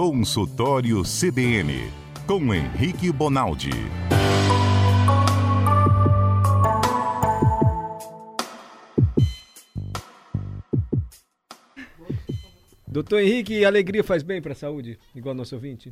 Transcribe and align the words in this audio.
Consultório 0.00 1.02
CBN, 1.02 1.90
com 2.24 2.54
Henrique 2.54 3.10
Bonaldi. 3.10 3.70
Doutor 12.86 13.22
Henrique, 13.22 13.64
alegria 13.64 14.04
faz 14.04 14.22
bem 14.22 14.40
para 14.40 14.52
a 14.52 14.54
saúde, 14.54 14.96
igual 15.16 15.34
nosso 15.34 15.56
ouvinte? 15.56 15.90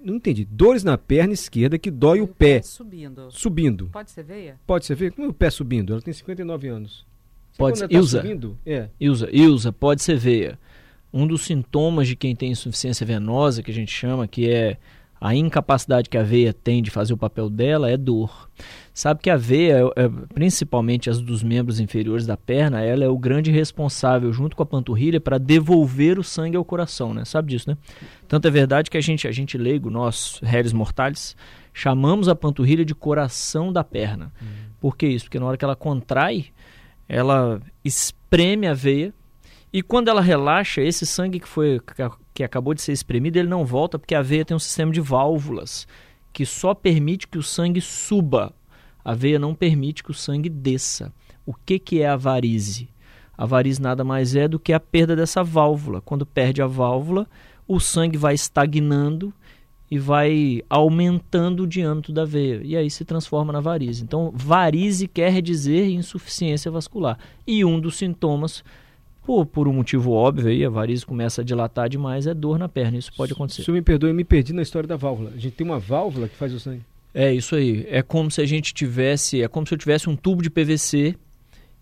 Não 0.00 0.14
entendi. 0.14 0.44
Dores 0.44 0.84
na 0.84 0.96
perna 0.96 1.32
esquerda 1.32 1.80
que 1.80 1.90
dói 1.90 2.20
o, 2.20 2.26
o 2.26 2.28
pé. 2.28 2.60
pé. 2.60 2.62
Subindo. 2.62 3.28
Subindo. 3.32 3.88
Pode 3.88 4.12
ser 4.12 4.22
veia? 4.22 4.56
Pode 4.64 4.86
ser 4.86 4.94
veia. 4.94 5.10
Como 5.10 5.26
é 5.26 5.30
o 5.30 5.34
pé 5.34 5.50
subindo? 5.50 5.94
Ela 5.94 6.00
tem 6.00 6.14
59 6.14 6.68
anos. 6.68 7.04
Pode 7.58 7.76
ser. 7.76 7.88
Tá 7.88 7.96
Ilza. 7.96 8.22
Subindo? 8.22 8.56
É. 8.64 8.88
Ilza, 9.00 9.28
Ilza, 9.32 9.72
pode 9.72 10.04
ser 10.04 10.16
veia. 10.16 10.56
Um 11.12 11.26
dos 11.26 11.42
sintomas 11.42 12.06
de 12.06 12.16
quem 12.16 12.34
tem 12.36 12.52
insuficiência 12.52 13.04
venosa, 13.04 13.62
que 13.62 13.70
a 13.70 13.74
gente 13.74 13.92
chama, 13.92 14.28
que 14.28 14.48
é 14.48 14.76
a 15.20 15.34
incapacidade 15.34 16.08
que 16.08 16.16
a 16.16 16.22
veia 16.22 16.52
tem 16.52 16.82
de 16.82 16.90
fazer 16.90 17.12
o 17.12 17.16
papel 17.16 17.50
dela, 17.50 17.90
é 17.90 17.96
dor. 17.96 18.48
Sabe 18.94 19.20
que 19.20 19.28
a 19.28 19.36
veia, 19.36 19.82
é, 19.94 20.08
principalmente 20.32 21.10
as 21.10 21.20
dos 21.20 21.42
membros 21.42 21.78
inferiores 21.78 22.26
da 22.26 22.38
perna, 22.38 22.80
ela 22.80 23.04
é 23.04 23.08
o 23.08 23.18
grande 23.18 23.50
responsável, 23.50 24.32
junto 24.32 24.56
com 24.56 24.62
a 24.62 24.66
panturrilha, 24.66 25.20
para 25.20 25.36
devolver 25.36 26.18
o 26.18 26.24
sangue 26.24 26.56
ao 26.56 26.64
coração, 26.64 27.12
né? 27.12 27.24
Sabe 27.26 27.50
disso, 27.50 27.68
né? 27.68 27.76
Tanto 28.26 28.48
é 28.48 28.50
verdade 28.50 28.90
que 28.90 28.96
a 28.96 29.00
gente, 29.00 29.28
a 29.28 29.32
gente 29.32 29.58
leigo, 29.58 29.90
nós, 29.90 30.40
réis 30.42 30.72
mortais, 30.72 31.36
chamamos 31.74 32.26
a 32.26 32.34
panturrilha 32.34 32.84
de 32.84 32.94
coração 32.94 33.70
da 33.70 33.84
perna. 33.84 34.32
Uhum. 34.40 34.48
Por 34.80 34.96
que 34.96 35.06
isso? 35.06 35.26
Porque 35.26 35.38
na 35.38 35.44
hora 35.44 35.56
que 35.58 35.64
ela 35.64 35.76
contrai, 35.76 36.46
ela 37.06 37.60
espreme 37.84 38.66
a 38.66 38.72
veia, 38.72 39.12
e 39.72 39.82
quando 39.82 40.08
ela 40.08 40.20
relaxa, 40.20 40.80
esse 40.80 41.06
sangue 41.06 41.38
que 41.38 41.48
foi 41.48 41.80
que 42.34 42.42
acabou 42.42 42.74
de 42.74 42.82
ser 42.82 42.92
espremido, 42.92 43.38
ele 43.38 43.48
não 43.48 43.64
volta 43.64 43.98
porque 43.98 44.14
a 44.14 44.22
veia 44.22 44.44
tem 44.44 44.56
um 44.56 44.60
sistema 44.60 44.92
de 44.92 45.00
válvulas 45.00 45.86
que 46.32 46.46
só 46.46 46.74
permite 46.74 47.28
que 47.28 47.38
o 47.38 47.42
sangue 47.42 47.80
suba. 47.80 48.52
A 49.04 49.14
veia 49.14 49.38
não 49.38 49.54
permite 49.54 50.02
que 50.02 50.10
o 50.10 50.14
sangue 50.14 50.48
desça. 50.48 51.12
O 51.44 51.54
que, 51.54 51.78
que 51.78 52.02
é 52.02 52.08
a 52.08 52.16
varize? 52.16 52.88
A 53.36 53.46
varize 53.46 53.80
nada 53.80 54.04
mais 54.04 54.36
é 54.36 54.46
do 54.46 54.58
que 54.58 54.72
a 54.72 54.80
perda 54.80 55.16
dessa 55.16 55.42
válvula. 55.42 56.00
Quando 56.00 56.26
perde 56.26 56.60
a 56.60 56.66
válvula, 56.66 57.26
o 57.66 57.80
sangue 57.80 58.18
vai 58.18 58.34
estagnando 58.34 59.32
e 59.90 59.98
vai 59.98 60.62
aumentando 60.68 61.64
o 61.64 61.66
diâmetro 61.66 62.12
da 62.12 62.24
veia. 62.24 62.60
E 62.62 62.76
aí 62.76 62.90
se 62.90 63.04
transforma 63.04 63.52
na 63.52 63.60
varize. 63.60 64.02
Então, 64.04 64.30
varize 64.34 65.08
quer 65.08 65.40
dizer 65.40 65.88
insuficiência 65.88 66.70
vascular. 66.70 67.18
E 67.46 67.64
um 67.64 67.80
dos 67.80 67.96
sintomas 67.96 68.62
por, 69.30 69.46
por 69.46 69.68
um 69.68 69.72
motivo 69.72 70.10
óbvio 70.10 70.48
aí, 70.48 70.64
a 70.64 70.68
varize 70.68 71.06
começa 71.06 71.42
a 71.42 71.44
dilatar 71.44 71.88
demais, 71.88 72.26
é 72.26 72.34
dor 72.34 72.58
na 72.58 72.68
perna. 72.68 72.98
Isso 72.98 73.12
pode 73.16 73.32
acontecer. 73.32 73.62
Se 73.62 73.70
me 73.70 73.80
perdoe, 73.80 74.10
eu 74.10 74.14
me 74.14 74.24
perdi 74.24 74.52
na 74.52 74.60
história 74.60 74.88
da 74.88 74.96
válvula. 74.96 75.30
A 75.32 75.38
gente 75.38 75.52
tem 75.52 75.64
uma 75.64 75.78
válvula 75.78 76.26
que 76.26 76.34
faz 76.34 76.52
o 76.52 76.58
sangue. 76.58 76.82
É 77.14 77.32
isso 77.32 77.54
aí. 77.54 77.86
É 77.88 78.02
como 78.02 78.28
se 78.28 78.40
a 78.40 78.44
gente 78.44 78.74
tivesse, 78.74 79.40
é 79.40 79.46
como 79.46 79.64
se 79.64 79.72
eu 79.72 79.78
tivesse 79.78 80.10
um 80.10 80.16
tubo 80.16 80.42
de 80.42 80.50
PVC 80.50 81.14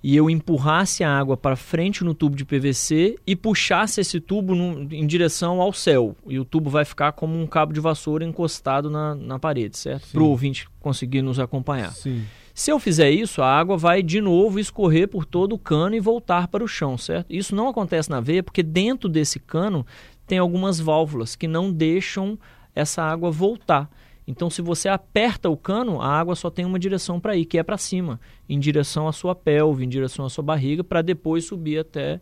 e 0.02 0.14
eu 0.14 0.28
empurrasse 0.28 1.02
a 1.02 1.10
água 1.10 1.38
para 1.38 1.56
frente 1.56 2.04
no 2.04 2.12
tubo 2.12 2.36
de 2.36 2.44
PVC 2.44 3.16
e 3.26 3.34
puxasse 3.34 4.02
esse 4.02 4.20
tubo 4.20 4.54
em 4.54 5.06
direção 5.06 5.62
ao 5.62 5.72
céu. 5.72 6.14
E 6.26 6.38
o 6.38 6.44
tubo 6.44 6.68
vai 6.68 6.84
ficar 6.84 7.12
como 7.12 7.40
um 7.40 7.46
cabo 7.46 7.72
de 7.72 7.80
vassoura 7.80 8.26
encostado 8.26 8.90
na, 8.90 9.14
na 9.14 9.38
parede, 9.38 9.78
certo? 9.78 10.06
Para 10.12 10.22
o 10.22 10.28
ouvinte 10.28 10.68
conseguir 10.80 11.22
nos 11.22 11.38
acompanhar. 11.38 11.92
Sim. 11.92 12.24
Se 12.58 12.72
eu 12.72 12.80
fizer 12.80 13.08
isso, 13.12 13.40
a 13.40 13.46
água 13.46 13.76
vai 13.76 14.02
de 14.02 14.20
novo 14.20 14.58
escorrer 14.58 15.06
por 15.06 15.24
todo 15.24 15.52
o 15.52 15.58
cano 15.58 15.94
e 15.94 16.00
voltar 16.00 16.48
para 16.48 16.64
o 16.64 16.66
chão, 16.66 16.98
certo? 16.98 17.32
Isso 17.32 17.54
não 17.54 17.68
acontece 17.68 18.10
na 18.10 18.20
veia 18.20 18.42
porque 18.42 18.64
dentro 18.64 19.08
desse 19.08 19.38
cano 19.38 19.86
tem 20.26 20.38
algumas 20.38 20.80
válvulas 20.80 21.36
que 21.36 21.46
não 21.46 21.72
deixam 21.72 22.36
essa 22.74 23.00
água 23.00 23.30
voltar. 23.30 23.88
Então, 24.26 24.50
se 24.50 24.60
você 24.60 24.88
aperta 24.88 25.48
o 25.48 25.56
cano, 25.56 26.02
a 26.02 26.08
água 26.08 26.34
só 26.34 26.50
tem 26.50 26.64
uma 26.64 26.80
direção 26.80 27.20
para 27.20 27.36
ir, 27.36 27.44
que 27.44 27.58
é 27.58 27.62
para 27.62 27.78
cima, 27.78 28.18
em 28.48 28.58
direção 28.58 29.06
à 29.06 29.12
sua 29.12 29.36
pelve, 29.36 29.84
em 29.84 29.88
direção 29.88 30.24
à 30.24 30.28
sua 30.28 30.42
barriga, 30.42 30.82
para 30.82 31.00
depois 31.00 31.44
subir 31.44 31.78
até 31.78 32.20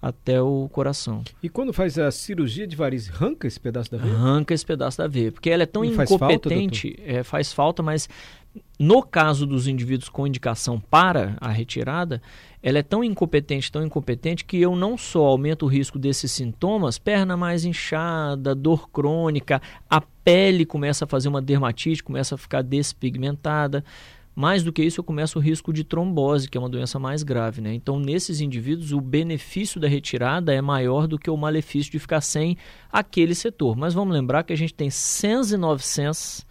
até 0.00 0.40
o 0.40 0.68
coração. 0.70 1.24
E 1.42 1.48
quando 1.48 1.72
faz 1.72 1.98
a 1.98 2.10
cirurgia 2.10 2.66
de 2.66 2.76
variz, 2.76 3.08
arranca 3.08 3.46
esse 3.46 3.58
pedaço 3.58 3.90
da 3.90 3.96
veia? 3.96 4.14
Arranca 4.14 4.52
esse 4.52 4.64
pedaço 4.64 4.98
da 4.98 5.08
veia, 5.08 5.32
porque 5.32 5.48
ela 5.48 5.62
é 5.62 5.66
tão 5.66 5.82
e 5.82 5.88
incompetente, 5.88 6.90
faz 6.90 6.98
falta, 6.98 7.18
é, 7.18 7.22
faz 7.22 7.52
falta, 7.54 7.82
mas 7.82 8.08
no 8.78 9.02
caso 9.02 9.46
dos 9.46 9.68
indivíduos 9.68 10.08
com 10.08 10.26
indicação 10.26 10.80
para 10.80 11.36
a 11.40 11.50
retirada, 11.50 12.20
ela 12.62 12.78
é 12.78 12.82
tão 12.82 13.04
incompetente, 13.04 13.70
tão 13.70 13.84
incompetente, 13.84 14.44
que 14.44 14.60
eu 14.60 14.74
não 14.74 14.96
só 14.96 15.26
aumento 15.26 15.64
o 15.64 15.68
risco 15.68 15.98
desses 15.98 16.32
sintomas, 16.32 16.98
perna 16.98 17.36
mais 17.36 17.64
inchada, 17.64 18.54
dor 18.54 18.88
crônica, 18.90 19.60
a 19.88 20.00
pele 20.00 20.64
começa 20.64 21.04
a 21.04 21.08
fazer 21.08 21.28
uma 21.28 21.42
dermatite, 21.42 22.02
começa 22.02 22.34
a 22.34 22.38
ficar 22.38 22.62
despigmentada. 22.62 23.84
Mais 24.34 24.64
do 24.64 24.72
que 24.72 24.82
isso, 24.82 24.98
eu 24.98 25.04
começo 25.04 25.38
o 25.38 25.42
risco 25.42 25.72
de 25.72 25.84
trombose, 25.84 26.50
que 26.50 26.58
é 26.58 26.60
uma 26.60 26.68
doença 26.68 26.98
mais 26.98 27.22
grave. 27.22 27.60
Né? 27.60 27.72
Então, 27.72 28.00
nesses 28.00 28.40
indivíduos, 28.40 28.90
o 28.92 29.00
benefício 29.00 29.80
da 29.80 29.86
retirada 29.86 30.52
é 30.52 30.60
maior 30.60 31.06
do 31.06 31.16
que 31.16 31.30
o 31.30 31.36
malefício 31.36 31.92
de 31.92 32.00
ficar 32.00 32.20
sem 32.20 32.56
aquele 32.90 33.34
setor. 33.34 33.76
Mas 33.76 33.94
vamos 33.94 34.12
lembrar 34.12 34.42
que 34.42 34.52
a 34.52 34.56
gente 34.56 34.74
tem 34.74 34.90
100 34.90 35.52
e 35.52 35.56
900 35.56 36.44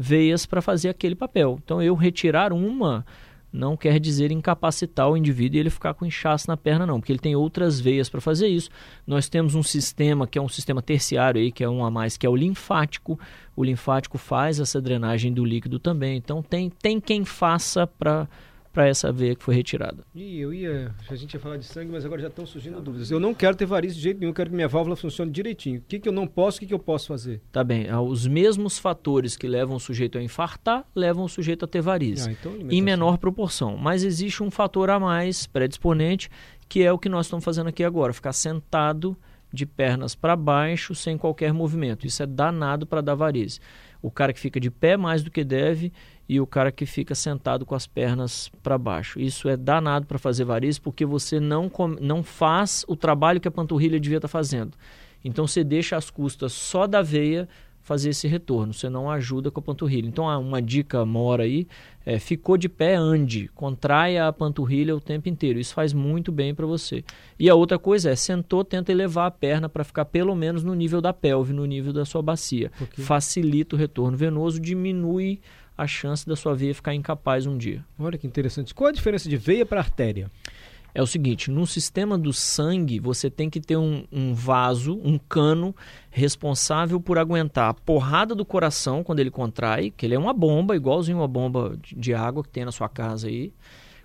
veias 0.00 0.46
para 0.46 0.62
fazer 0.62 0.88
aquele 0.88 1.16
papel. 1.16 1.58
Então, 1.64 1.82
eu 1.82 1.96
retirar 1.96 2.52
uma 2.52 3.04
não 3.52 3.76
quer 3.76 3.98
dizer 3.98 4.30
incapacitar 4.30 5.08
o 5.10 5.16
indivíduo 5.16 5.56
e 5.56 5.60
ele 5.60 5.70
ficar 5.70 5.94
com 5.94 6.04
inchaço 6.04 6.46
na 6.48 6.56
perna, 6.56 6.86
não, 6.86 7.00
porque 7.00 7.10
ele 7.10 7.18
tem 7.18 7.34
outras 7.34 7.80
veias 7.80 8.08
para 8.08 8.20
fazer 8.20 8.46
isso. 8.46 8.68
Nós 9.06 9.28
temos 9.28 9.54
um 9.54 9.62
sistema 9.62 10.26
que 10.26 10.38
é 10.38 10.42
um 10.42 10.48
sistema 10.48 10.82
terciário 10.82 11.40
aí, 11.40 11.50
que 11.50 11.64
é 11.64 11.68
um 11.68 11.84
a 11.84 11.90
mais, 11.90 12.16
que 12.16 12.26
é 12.26 12.28
o 12.28 12.36
linfático. 12.36 13.18
O 13.56 13.64
linfático 13.64 14.18
faz 14.18 14.60
essa 14.60 14.80
drenagem 14.80 15.32
do 15.32 15.44
líquido 15.44 15.78
também. 15.78 16.16
Então 16.16 16.42
tem, 16.42 16.70
tem 16.70 17.00
quem 17.00 17.24
faça 17.24 17.86
para 17.86 18.28
para 18.72 18.86
essa 18.86 19.10
veia 19.10 19.34
que 19.34 19.42
foi 19.42 19.54
retirada. 19.54 20.04
E 20.14 20.38
eu 20.38 20.52
ia, 20.52 20.94
a 21.08 21.14
gente 21.14 21.34
ia 21.34 21.40
falar 21.40 21.56
de 21.56 21.64
sangue, 21.64 21.90
mas 21.90 22.04
agora 22.04 22.20
já 22.20 22.28
estão 22.28 22.46
surgindo 22.46 22.80
dúvidas. 22.80 23.10
Eu 23.10 23.18
não 23.18 23.34
quero 23.34 23.56
ter 23.56 23.66
varizes 23.66 23.96
de 23.96 24.02
jeito 24.02 24.20
nenhum, 24.20 24.30
eu 24.30 24.34
quero 24.34 24.50
que 24.50 24.56
minha 24.56 24.68
válvula 24.68 24.96
funcione 24.96 25.30
direitinho. 25.30 25.80
O 25.80 25.82
que, 25.82 25.98
que 25.98 26.08
eu 26.08 26.12
não 26.12 26.26
posso, 26.26 26.58
o 26.58 26.60
que, 26.60 26.66
que 26.66 26.74
eu 26.74 26.78
posso 26.78 27.08
fazer? 27.08 27.40
Tá 27.50 27.64
bem, 27.64 27.88
ah, 27.88 28.00
os 28.00 28.26
mesmos 28.26 28.78
fatores 28.78 29.36
que 29.36 29.46
levam 29.46 29.76
o 29.76 29.80
sujeito 29.80 30.18
a 30.18 30.22
infartar, 30.22 30.84
levam 30.94 31.24
o 31.24 31.28
sujeito 31.28 31.64
a 31.64 31.68
ter 31.68 31.80
varizes, 31.80 32.26
ah, 32.26 32.32
então 32.32 32.54
em 32.70 32.82
menor 32.82 33.18
proporção. 33.18 33.76
Mas 33.76 34.04
existe 34.04 34.42
um 34.42 34.50
fator 34.50 34.90
a 34.90 35.00
mais 35.00 35.46
predisponente, 35.46 36.30
que 36.68 36.82
é 36.82 36.92
o 36.92 36.98
que 36.98 37.08
nós 37.08 37.26
estamos 37.26 37.44
fazendo 37.44 37.68
aqui 37.68 37.82
agora, 37.82 38.12
ficar 38.12 38.32
sentado 38.32 39.16
de 39.52 39.64
pernas 39.64 40.14
para 40.14 40.36
baixo 40.36 40.94
sem 40.94 41.16
qualquer 41.16 41.52
movimento. 41.52 42.06
Isso 42.06 42.22
é 42.22 42.26
danado 42.26 42.86
para 42.86 43.00
dar 43.00 43.14
varizes. 43.14 43.60
O 44.00 44.10
cara 44.10 44.32
que 44.32 44.38
fica 44.38 44.60
de 44.60 44.70
pé 44.70 44.96
mais 44.96 45.22
do 45.22 45.30
que 45.30 45.42
deve 45.42 45.92
e 46.28 46.40
o 46.40 46.46
cara 46.46 46.70
que 46.70 46.84
fica 46.84 47.14
sentado 47.14 47.64
com 47.64 47.74
as 47.74 47.86
pernas 47.86 48.50
para 48.62 48.76
baixo. 48.76 49.18
Isso 49.18 49.48
é 49.48 49.56
danado 49.56 50.06
para 50.06 50.18
fazer 50.18 50.44
varizes 50.44 50.78
porque 50.78 51.06
você 51.06 51.40
não, 51.40 51.70
não 52.00 52.22
faz 52.22 52.84
o 52.86 52.94
trabalho 52.94 53.40
que 53.40 53.48
a 53.48 53.50
panturrilha 53.50 53.98
devia 53.98 54.18
estar 54.18 54.28
tá 54.28 54.32
fazendo. 54.32 54.72
Então 55.24 55.46
você 55.46 55.64
deixa 55.64 55.96
as 55.96 56.10
custas 56.10 56.52
só 56.52 56.86
da 56.86 57.00
veia 57.00 57.48
fazer 57.80 58.10
esse 58.10 58.28
retorno, 58.28 58.74
você 58.74 58.90
não 58.90 59.10
ajuda 59.10 59.50
com 59.50 59.60
a 59.60 59.62
panturrilha. 59.62 60.06
Então 60.06 60.26
uma 60.38 60.60
dica 60.60 61.06
mora 61.06 61.44
aí, 61.44 61.66
é, 62.04 62.18
ficou 62.18 62.58
de 62.58 62.68
pé, 62.68 62.94
ande, 62.94 63.48
contraia 63.54 64.28
a 64.28 64.32
panturrilha 64.32 64.94
o 64.94 65.00
tempo 65.00 65.30
inteiro. 65.30 65.58
Isso 65.58 65.72
faz 65.72 65.94
muito 65.94 66.30
bem 66.30 66.54
para 66.54 66.66
você. 66.66 67.02
E 67.38 67.48
a 67.48 67.54
outra 67.54 67.78
coisa 67.78 68.10
é, 68.10 68.16
sentou, 68.16 68.62
tenta 68.62 68.92
elevar 68.92 69.26
a 69.26 69.30
perna 69.30 69.70
para 69.70 69.84
ficar 69.84 70.04
pelo 70.04 70.34
menos 70.36 70.62
no 70.62 70.74
nível 70.74 71.00
da 71.00 71.14
pelve, 71.14 71.54
no 71.54 71.64
nível 71.64 71.94
da 71.94 72.04
sua 72.04 72.20
bacia. 72.20 72.70
Facilita 72.92 73.74
o 73.74 73.78
retorno 73.78 74.18
venoso, 74.18 74.60
diminui 74.60 75.40
a 75.78 75.86
chance 75.86 76.26
da 76.26 76.34
sua 76.34 76.56
veia 76.56 76.74
ficar 76.74 76.92
incapaz 76.92 77.46
um 77.46 77.56
dia. 77.56 77.84
Olha 77.96 78.18
que 78.18 78.26
interessante. 78.26 78.74
Qual 78.74 78.88
a 78.88 78.92
diferença 78.92 79.28
de 79.28 79.36
veia 79.36 79.64
para 79.64 79.80
artéria? 79.80 80.28
É 80.92 81.00
o 81.00 81.06
seguinte, 81.06 81.50
no 81.50 81.64
sistema 81.64 82.18
do 82.18 82.32
sangue, 82.32 82.98
você 82.98 83.30
tem 83.30 83.48
que 83.48 83.60
ter 83.60 83.76
um, 83.76 84.04
um, 84.10 84.34
vaso, 84.34 85.00
um 85.04 85.16
cano 85.16 85.76
responsável 86.10 87.00
por 87.00 87.18
aguentar 87.18 87.70
a 87.70 87.74
porrada 87.74 88.34
do 88.34 88.44
coração 88.44 89.04
quando 89.04 89.20
ele 89.20 89.30
contrai, 89.30 89.92
que 89.92 90.04
ele 90.04 90.16
é 90.16 90.18
uma 90.18 90.32
bomba, 90.32 90.74
igualzinho 90.74 91.18
uma 91.18 91.28
bomba 91.28 91.78
de, 91.80 92.12
água 92.12 92.42
que 92.42 92.48
tem 92.48 92.64
na 92.64 92.72
sua 92.72 92.88
casa 92.88 93.28
aí, 93.28 93.52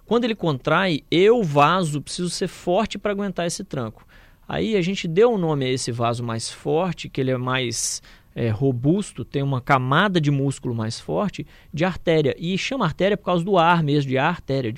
Quando 0.06 0.26
ele 0.26 0.36
contrai, 0.36 1.02
eu, 1.10 1.42
vaso, 1.42 2.02
preciso 2.02 2.30
ser 2.30 2.48
forte 2.48 3.00
para 3.00 3.12
aguentar 3.12 3.48
esse 3.48 3.64
tranco. 3.64 4.06
Aí 4.48 4.76
a 4.76 4.82
gente 4.82 5.08
deu 5.08 5.32
o 5.32 5.36
um 5.36 5.38
nome 5.40 5.66
a 5.66 5.72
esse 5.72 5.92
vaso 5.92 6.24
mais 6.24 6.52
forte, 6.52 7.10
que 7.10 7.22
ele 7.22 7.32
é 7.32 7.38
mais 7.38 8.04
é, 8.36 8.50
robusto, 8.50 9.24
tem 9.24 9.44
uma 9.44 9.62
camada 9.62 10.20
de 10.20 10.32
músculo 10.32 10.74
mais 10.74 11.00
forte, 11.00 11.46
de 11.74 11.86
artéria. 11.86 12.36
E 12.38 12.58
chama 12.58 12.86
artéria 12.86 13.18
por 13.18 13.26
causa 13.26 13.44
do 13.44 13.58
ar 13.58 13.84
mesmo, 13.84 14.10
de 14.10 14.18
artéria, 14.18 14.74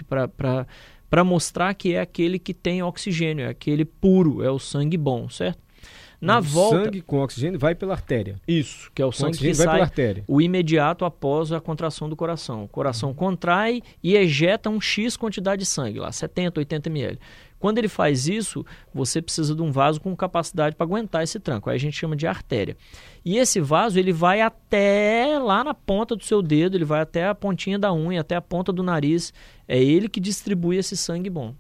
para 1.10 1.24
mostrar 1.24 1.74
que 1.74 1.94
é 1.94 2.00
aquele 2.00 2.38
que 2.38 2.54
tem 2.54 2.84
oxigênio, 2.84 3.46
é 3.46 3.50
aquele 3.50 3.86
puro, 3.86 4.44
é 4.44 4.52
o 4.52 4.60
sangue 4.60 4.98
bom, 4.98 5.30
certo? 5.30 5.66
Na 6.20 6.40
o 6.40 6.42
volta, 6.42 6.86
sangue 6.86 7.02
com 7.02 7.22
oxigênio 7.22 7.60
vai 7.60 7.76
pela 7.76 7.94
artéria. 7.94 8.40
Isso, 8.48 8.90
que 8.96 9.02
é 9.02 9.06
o 9.06 9.10
com 9.10 9.18
sangue 9.18 9.38
que 9.38 9.54
vai 9.54 9.68
pela 9.68 9.84
artéria. 9.84 10.24
o 10.28 10.42
imediato 10.42 11.06
após 11.06 11.52
a 11.52 11.60
contração 11.60 12.10
do 12.10 12.16
coração. 12.16 12.64
O 12.64 12.68
coração 12.68 13.10
uhum. 13.10 13.16
contrai 13.16 13.82
e 14.02 14.16
ejeta 14.16 14.70
um 14.70 14.80
X 14.82 15.16
quantidade 15.18 15.60
de 15.60 15.66
sangue, 15.66 16.00
lá 16.00 16.12
70, 16.12 16.60
80 16.60 16.90
ml. 16.90 17.20
Quando 17.66 17.80
ele 17.80 17.88
faz 17.88 18.28
isso, 18.28 18.64
você 18.94 19.20
precisa 19.20 19.56
de 19.56 19.62
um 19.64 19.72
vaso 19.72 20.00
com 20.00 20.16
capacidade 20.16 20.76
para 20.76 20.86
aguentar 20.86 21.24
esse 21.24 21.40
tranco. 21.40 21.68
Aí 21.68 21.76
a 21.76 21.80
gente 21.80 21.98
chama 21.98 22.16
de 22.16 22.28
artéria. 22.28 22.78
E 23.26 23.38
esse 23.40 23.60
vaso 23.60 23.98
ele 23.98 24.14
vai 24.14 24.40
até 24.40 25.40
lá 25.40 25.64
na 25.64 25.74
ponta 25.74 26.16
do 26.16 26.24
seu 26.24 26.44
dedo, 26.44 26.78
ele 26.78 26.86
vai 26.86 27.02
até 27.02 27.26
a 27.26 27.34
pontinha 27.34 27.80
da 27.80 27.92
unha, 27.92 28.22
até 28.22 28.36
a 28.36 28.42
ponta 28.42 28.72
do 28.72 28.84
nariz. 28.84 29.34
É 29.68 29.84
ele 29.84 30.08
que 30.08 30.20
distribui 30.20 30.78
esse 30.78 30.96
sangue 30.96 31.28
bom. 31.28 31.56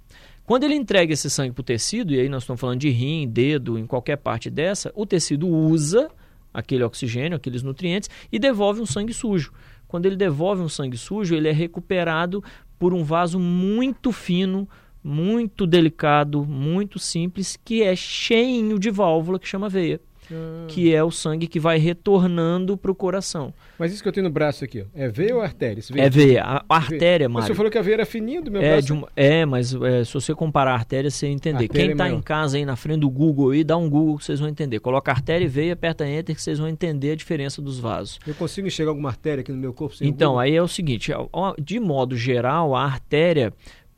Quando 0.46 0.64
ele 0.66 0.76
entrega 0.76 1.12
esse 1.12 1.28
sangue 1.28 1.54
para 1.54 1.62
o 1.62 1.66
tecido, 1.66 2.14
e 2.14 2.20
aí 2.20 2.30
nós 2.30 2.44
estamos 2.44 2.62
falando 2.62 2.82
de 2.82 2.92
rim, 2.92 3.28
dedo, 3.28 3.76
em 3.76 3.88
qualquer 3.88 4.18
parte 4.18 4.48
dessa, 4.48 4.92
o 4.94 5.08
tecido 5.08 5.48
usa 5.48 6.12
aquele 6.54 6.84
oxigênio, 6.84 7.36
aqueles 7.36 7.64
nutrientes, 7.64 8.12
e 8.32 8.38
devolve 8.38 8.80
um 8.80 8.86
sangue 8.86 9.12
sujo. 9.12 9.52
Quando 9.88 10.06
ele 10.06 10.16
devolve 10.16 10.62
um 10.62 10.70
sangue 10.70 10.98
sujo, 10.98 11.34
ele 11.34 11.48
é 11.48 11.52
recuperado 11.52 12.44
por 12.78 12.94
um 12.94 13.04
vaso 13.04 13.40
muito 13.40 14.12
fino, 14.12 14.70
muito 15.06 15.68
delicado, 15.68 16.44
muito 16.44 16.98
simples, 16.98 17.56
que 17.64 17.84
é 17.84 17.96
cheinho 17.96 18.80
de 18.80 18.90
válvula 18.90 19.38
que 19.38 19.48
chama 19.48 19.70
veia. 19.70 20.02
Ah. 20.32 20.66
Que 20.68 20.96
é 20.96 21.04
o 21.04 21.12
sangue 21.12 21.46
que 21.46 21.60
vai 21.60 21.78
retornando 21.78 22.76
para 22.76 22.90
o 22.90 22.96
coração. 22.96 23.54
Mas 23.78 23.94
isso 23.94 24.02
que 24.02 24.10
eu 24.10 24.14
tenho 24.14 24.24
no 24.24 24.32
braço 24.32 24.64
aqui, 24.64 24.82
ó, 24.82 24.86
é 24.96 25.08
veia 25.08 25.36
ou 25.36 25.42
artéria? 25.42 25.84
Veia 25.88 26.06
é 26.06 26.10
veia. 26.10 26.44
A, 26.44 26.66
a 26.68 26.76
artéria. 26.76 27.30
Mas 27.30 27.46
você 27.46 27.54
falou 27.54 27.72
que 27.72 27.78
a 27.78 27.84
veia 27.84 27.98
era 27.98 28.06
fininha 28.08 28.42
do 28.42 28.50
meu 28.50 28.64
é, 28.64 28.72
braço. 28.72 28.96
Uma, 28.96 29.08
é, 29.16 29.46
mas 29.46 29.76
é, 29.76 30.04
se 30.04 30.12
você 30.12 30.34
comparar 30.34 30.72
a 30.72 30.74
artéria, 30.74 31.12
você 31.12 31.28
entender. 31.28 31.68
Quem 31.68 31.92
está 31.92 32.10
é 32.10 32.12
em 32.12 32.20
casa 32.20 32.58
aí 32.58 32.66
na 32.66 32.76
frente 32.76 33.02
do 33.02 33.10
Google 33.12 33.52
aí, 33.52 33.64
dá 33.64 33.78
um 33.78 33.88
Google 33.88 34.18
que 34.18 34.26
vocês 34.26 34.40
vão 34.40 34.50
entender. 34.50 34.80
Coloca 34.80 35.12
artéria 35.12 35.46
e 35.46 35.48
veia, 35.48 35.74
aperta 35.74 36.10
Enter 36.10 36.36
que 36.36 36.42
vocês 36.42 36.58
vão 36.58 36.68
entender 36.68 37.12
a 37.12 37.16
diferença 37.16 37.62
dos 37.62 37.78
vasos. 37.78 38.20
Eu 38.26 38.34
consigo 38.34 38.68
enxergar 38.68 38.90
alguma 38.90 39.10
artéria 39.10 39.42
aqui 39.42 39.52
no 39.52 39.60
meu 39.60 39.74
corpo? 39.74 39.96
então, 40.02 40.40
aí 40.40 40.56
é 40.56 40.62
o 40.64 40.68
seguinte, 40.68 41.12
de 41.62 41.80
modo 41.80 42.18
geral, 42.18 42.76
a 42.76 42.84
artéria 42.84 43.54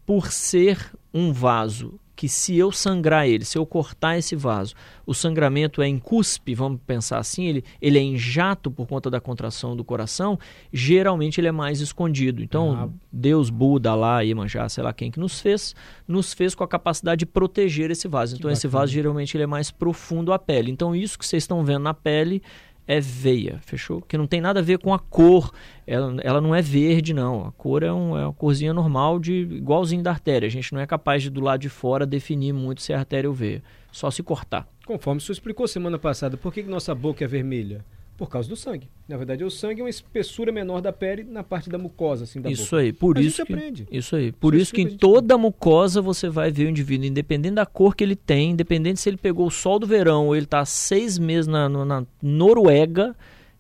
por 0.08 0.32
ser 0.32 0.94
um 1.14 1.34
vaso 1.34 2.00
que 2.16 2.28
se 2.28 2.58
eu 2.58 2.72
sangrar 2.72 3.28
ele, 3.28 3.46
se 3.46 3.60
eu 3.60 3.66
cortar 3.66 4.18
esse 4.18 4.36
vaso, 4.36 4.74
o 5.06 5.14
sangramento 5.14 5.84
é 5.84 5.88
em 5.88 6.00
cuspe, 6.00 6.56
vamos 6.56 6.80
pensar 6.88 7.20
assim, 7.20 7.46
ele, 7.46 7.64
ele 7.80 8.00
é 8.00 8.02
em 8.02 8.18
jato 8.18 8.72
por 8.72 8.88
conta 8.88 9.08
da 9.08 9.22
contração 9.22 9.76
do 9.76 9.84
coração, 9.84 10.40
geralmente 10.74 11.40
ele 11.40 11.48
é 11.48 11.52
mais 11.52 11.80
escondido. 11.80 12.42
Então, 12.42 12.74
ah. 12.74 12.90
Deus, 13.12 13.52
Buda, 13.52 13.94
lá, 13.94 14.22
Iemanjá, 14.22 14.68
sei 14.68 14.84
lá 14.84 14.92
quem 14.94 15.12
que 15.12 15.20
nos 15.20 15.40
fez, 15.40 15.76
nos 16.08 16.34
fez 16.34 16.56
com 16.56 16.64
a 16.64 16.68
capacidade 16.68 17.20
de 17.20 17.26
proteger 17.28 17.92
esse 17.92 18.08
vaso. 18.08 18.36
Então, 18.36 18.50
esse 18.50 18.68
vaso 18.68 18.92
geralmente 18.92 19.38
ele 19.38 19.44
é 19.44 19.48
mais 19.48 19.70
profundo 19.70 20.34
à 20.34 20.40
pele. 20.40 20.72
Então, 20.72 20.96
isso 20.96 21.20
que 21.20 21.26
vocês 21.26 21.44
estão 21.44 21.64
vendo 21.64 21.84
na 21.84 21.94
pele 21.94 22.42
é 22.88 23.02
veia, 23.02 23.60
fechou? 23.66 24.02
Que 24.02 24.18
não 24.18 24.26
tem 24.26 24.40
nada 24.40 24.62
a 24.62 24.64
ver 24.64 24.80
com 24.80 24.94
a 24.94 25.00
cor, 25.00 25.52
ela, 25.86 26.16
ela 26.22 26.40
não 26.40 26.56
é 26.56 26.62
verde, 26.62 27.14
não. 27.14 27.46
A 27.46 27.52
cor 27.52 27.84
é, 27.84 27.92
um, 27.92 28.18
é 28.18 28.24
uma 28.24 28.34
corzinha 28.34 28.74
normal, 28.74 29.20
de 29.20 29.34
igualzinho 29.34 30.02
da 30.02 30.12
artéria. 30.12 30.48
A 30.48 30.52
gente 30.52 30.74
não 30.74 30.80
é 30.80 30.88
capaz 30.88 31.22
de, 31.22 31.30
do 31.30 31.42
lado 31.42 31.60
de 31.60 31.70
fora, 31.70 32.06
definir 32.06 32.54
muito 32.54 32.82
se 32.82 32.94
é 32.94 32.96
artéria 32.96 33.30
ou 33.30 33.36
veia. 33.36 33.62
Só 33.92 34.10
se 34.10 34.24
cortar. 34.24 34.68
Conforme 34.86 35.18
o 35.18 35.22
senhor 35.22 35.34
explicou 35.34 35.68
semana 35.68 36.00
passada, 36.00 36.38
por 36.38 36.54
que, 36.54 36.64
que 36.64 36.70
nossa 36.70 36.96
boca 36.96 37.24
é 37.24 37.28
vermelha? 37.28 37.84
Por 38.18 38.30
causa 38.30 38.50
do 38.50 38.56
sangue. 38.56 38.90
Na 39.08 39.16
verdade, 39.16 39.44
o 39.44 39.52
sangue 39.52 39.80
é 39.80 39.84
uma 39.84 39.90
espessura 39.90 40.52
menor 40.52 40.82
da 40.82 40.92
pele 40.92 41.24
na 41.24 41.44
parte 41.44 41.70
da 41.70 41.78
mucosa, 41.78 42.24
assim, 42.24 42.42
da 42.42 42.50
isso 42.50 42.64
boca. 42.64 42.78
Aí, 42.78 42.92
por 42.92 43.16
Mas 43.16 43.26
isso 43.26 43.46
que, 43.46 43.54
aprende. 43.54 43.88
Isso 43.92 44.16
aí. 44.16 44.32
Por 44.32 44.56
isso, 44.56 44.64
isso 44.64 44.74
que 44.74 44.82
em 44.82 44.98
toda 44.98 45.38
mucosa 45.38 46.02
você 46.02 46.28
vai 46.28 46.52
ver 46.52 46.66
o 46.66 46.70
indivíduo, 46.70 47.06
independente 47.06 47.56
da 47.56 47.66
cor 47.66 47.96
que 47.96 48.04
ele 48.04 48.16
tem, 48.16 48.52
independente 48.52 49.00
se 49.00 49.08
ele 49.08 49.18
pegou 49.18 49.46
o 49.46 49.52
sol 49.52 49.78
do 49.78 49.86
verão 49.86 50.26
ou 50.28 50.36
ele 50.36 50.46
está 50.46 50.66
seis 50.66 51.20
meses 51.20 51.46
na, 51.48 51.70
na 51.70 52.06
Noruega, 52.22 53.16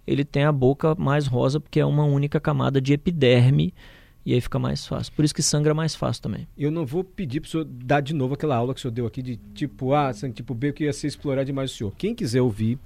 ele 0.07 0.25
tem 0.25 0.43
a 0.43 0.51
boca 0.51 0.95
mais 0.95 1.27
rosa 1.27 1.59
porque 1.59 1.79
é 1.79 1.85
uma 1.85 2.05
única 2.05 2.39
camada 2.39 2.81
de 2.81 2.93
epiderme 2.93 3.73
e 4.27 4.33
aí 4.33 4.41
fica 4.41 4.59
mais 4.59 4.85
fácil. 4.85 5.13
Por 5.13 5.23
isso 5.23 5.33
que 5.33 5.41
sangra 5.41 5.73
mais 5.73 5.95
fácil 5.95 6.23
também. 6.23 6.45
Eu 6.57 6.69
não 6.69 6.85
vou 6.85 7.01
pedir 7.01 7.39
para 7.39 7.47
o 7.47 7.49
senhor 7.49 7.63
dar 7.63 8.01
de 8.01 8.13
novo 8.13 8.33
aquela 8.33 8.57
aula 8.57 8.73
que 8.73 8.79
o 8.79 8.81
senhor 8.81 8.91
deu 8.91 9.05
aqui 9.05 9.21
de 9.21 9.37
tipo 9.53 9.93
A, 9.93 10.11
tipo 10.13 10.53
B, 10.53 10.73
que 10.73 10.83
ia 10.83 10.91
ser 10.91 11.07
explorar 11.07 11.45
demais 11.45 11.71
o 11.71 11.73
senhor. 11.73 11.93
Quem 11.97 12.13
quiser 12.13 12.41
ouvir, 12.41 12.77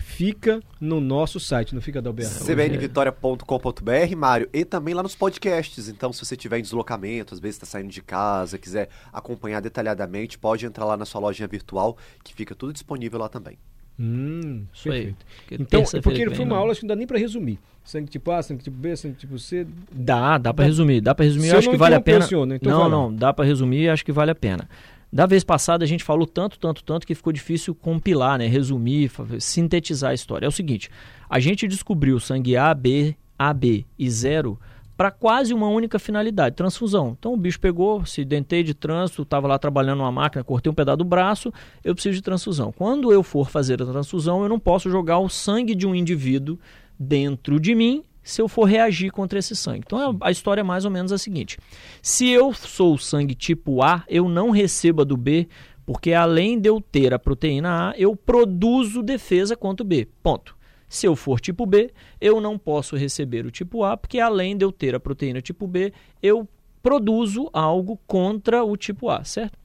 fica 0.00 0.60
no 0.80 1.00
nosso 1.00 1.38
site, 1.38 1.74
não 1.74 1.82
fica 1.82 2.00
da 2.00 2.10
UBR. 2.10 2.24
cbnvitoria.com.br, 2.24 4.16
Mário, 4.16 4.48
e 4.52 4.64
também 4.64 4.94
lá 4.94 5.02
nos 5.02 5.14
podcasts. 5.14 5.88
Então, 5.88 6.12
se 6.12 6.24
você 6.24 6.36
tiver 6.36 6.58
em 6.58 6.62
deslocamento, 6.62 7.34
às 7.34 7.40
vezes 7.40 7.56
está 7.56 7.66
saindo 7.66 7.90
de 7.90 8.02
casa, 8.02 8.58
quiser 8.58 8.88
acompanhar 9.12 9.60
detalhadamente, 9.60 10.38
pode 10.38 10.66
entrar 10.66 10.84
lá 10.84 10.96
na 10.96 11.04
sua 11.04 11.20
lojinha 11.20 11.46
virtual, 11.46 11.96
que 12.24 12.34
fica 12.34 12.54
tudo 12.54 12.72
disponível 12.72 13.18
lá 13.18 13.28
também. 13.28 13.58
Hum, 13.98 14.64
Isso 14.72 14.84
perfeito. 14.84 15.26
Aí, 15.50 15.58
então, 15.60 15.84
porque 16.02 16.22
ele 16.22 16.34
foi 16.34 16.44
uma 16.44 16.56
aula, 16.56 16.72
acho 16.72 16.80
que 16.80 16.86
não 16.86 16.94
dá 16.94 16.96
nem 16.96 17.06
para 17.06 17.18
resumir. 17.18 17.58
Sangue 17.84 18.08
tipo 18.08 18.30
A, 18.30 18.42
sangue 18.42 18.62
tipo 18.62 18.76
B, 18.76 18.96
sangue 18.96 19.16
tipo 19.16 19.38
C. 19.38 19.66
Dá, 19.92 20.38
dá 20.38 20.54
para 20.54 20.64
resumir. 20.64 21.02
Dá 21.02 21.14
para 21.14 21.26
resumir, 21.26 21.50
acho 21.54 21.68
que 21.68 21.76
vale 21.76 21.94
a 21.94 22.00
pena. 22.00 22.24
Então 22.54 22.78
não, 22.78 22.88
não, 22.88 23.14
dá 23.14 23.32
para 23.32 23.44
resumir, 23.44 23.90
acho 23.90 24.04
que 24.04 24.12
vale 24.12 24.30
a 24.30 24.34
pena. 24.34 24.68
Da 25.12 25.26
vez 25.26 25.42
passada 25.42 25.84
a 25.84 25.88
gente 25.88 26.04
falou 26.04 26.26
tanto, 26.26 26.58
tanto, 26.58 26.84
tanto 26.84 27.06
que 27.06 27.14
ficou 27.14 27.32
difícil 27.32 27.74
compilar, 27.74 28.38
né, 28.38 28.46
resumir, 28.46 29.10
sintetizar 29.40 30.12
a 30.12 30.14
história. 30.14 30.46
É 30.46 30.48
o 30.48 30.52
seguinte, 30.52 30.88
a 31.28 31.40
gente 31.40 31.66
descobriu 31.66 32.20
sangue 32.20 32.56
A, 32.56 32.72
B, 32.72 33.16
AB 33.38 33.86
e 33.98 34.10
zero 34.10 34.58
para 34.96 35.10
quase 35.10 35.54
uma 35.54 35.66
única 35.66 35.98
finalidade, 35.98 36.54
transfusão. 36.54 37.16
Então 37.18 37.32
o 37.32 37.36
bicho 37.36 37.58
pegou, 37.58 38.04
se 38.04 38.22
dentei 38.22 38.62
de 38.62 38.74
trânsito, 38.74 39.22
estava 39.22 39.48
lá 39.48 39.58
trabalhando 39.58 39.98
numa 39.98 40.12
máquina, 40.12 40.44
cortei 40.44 40.70
um 40.70 40.74
pedaço 40.74 40.98
do 40.98 41.04
braço, 41.04 41.50
eu 41.82 41.94
preciso 41.94 42.16
de 42.16 42.22
transfusão. 42.22 42.70
Quando 42.70 43.10
eu 43.10 43.22
for 43.22 43.48
fazer 43.48 43.82
a 43.82 43.86
transfusão, 43.86 44.42
eu 44.42 44.48
não 44.48 44.58
posso 44.58 44.90
jogar 44.90 45.18
o 45.18 45.28
sangue 45.28 45.74
de 45.74 45.86
um 45.86 45.94
indivíduo 45.94 46.58
dentro 46.98 47.58
de 47.58 47.74
mim 47.74 48.04
se 48.22 48.40
eu 48.40 48.48
for 48.48 48.64
reagir 48.64 49.10
contra 49.10 49.38
esse 49.38 49.56
sangue. 49.56 49.82
Então 49.86 50.16
a, 50.20 50.30
história 50.30 50.60
é 50.60 50.64
mais 50.64 50.84
ou 50.84 50.90
menos 50.90 51.12
a 51.12 51.18
seguinte: 51.18 51.58
se 52.02 52.28
eu 52.28 52.52
sou 52.52 52.98
sangue 52.98 53.34
tipo 53.34 53.82
A, 53.82 54.04
eu 54.08 54.28
não 54.28 54.50
recebo 54.50 55.02
a 55.02 55.04
do 55.04 55.16
B, 55.16 55.48
porque 55.84 56.12
além 56.12 56.58
de 56.58 56.68
eu 56.68 56.80
ter 56.80 57.12
a 57.12 57.18
proteína 57.18 57.90
A, 57.90 57.94
eu 57.96 58.14
produzo 58.14 59.02
defesa 59.02 59.56
contra 59.56 59.84
o 59.84 59.86
B. 59.86 60.08
Ponto. 60.22 60.56
Se 60.88 61.06
eu 61.06 61.14
for 61.14 61.38
tipo 61.40 61.64
B, 61.66 61.92
eu 62.20 62.40
não 62.40 62.58
posso 62.58 62.96
receber 62.96 63.46
o 63.46 63.50
tipo 63.50 63.84
A, 63.84 63.96
porque 63.96 64.18
além 64.18 64.56
de 64.56 64.64
eu 64.64 64.72
ter 64.72 64.92
a 64.94 64.98
proteína 64.98 65.40
tipo 65.40 65.66
B, 65.66 65.92
eu 66.20 66.48
produzo 66.82 67.48
algo 67.52 67.98
contra 68.08 68.64
o 68.64 68.76
tipo 68.76 69.08
A, 69.08 69.22
certo? 69.22 69.59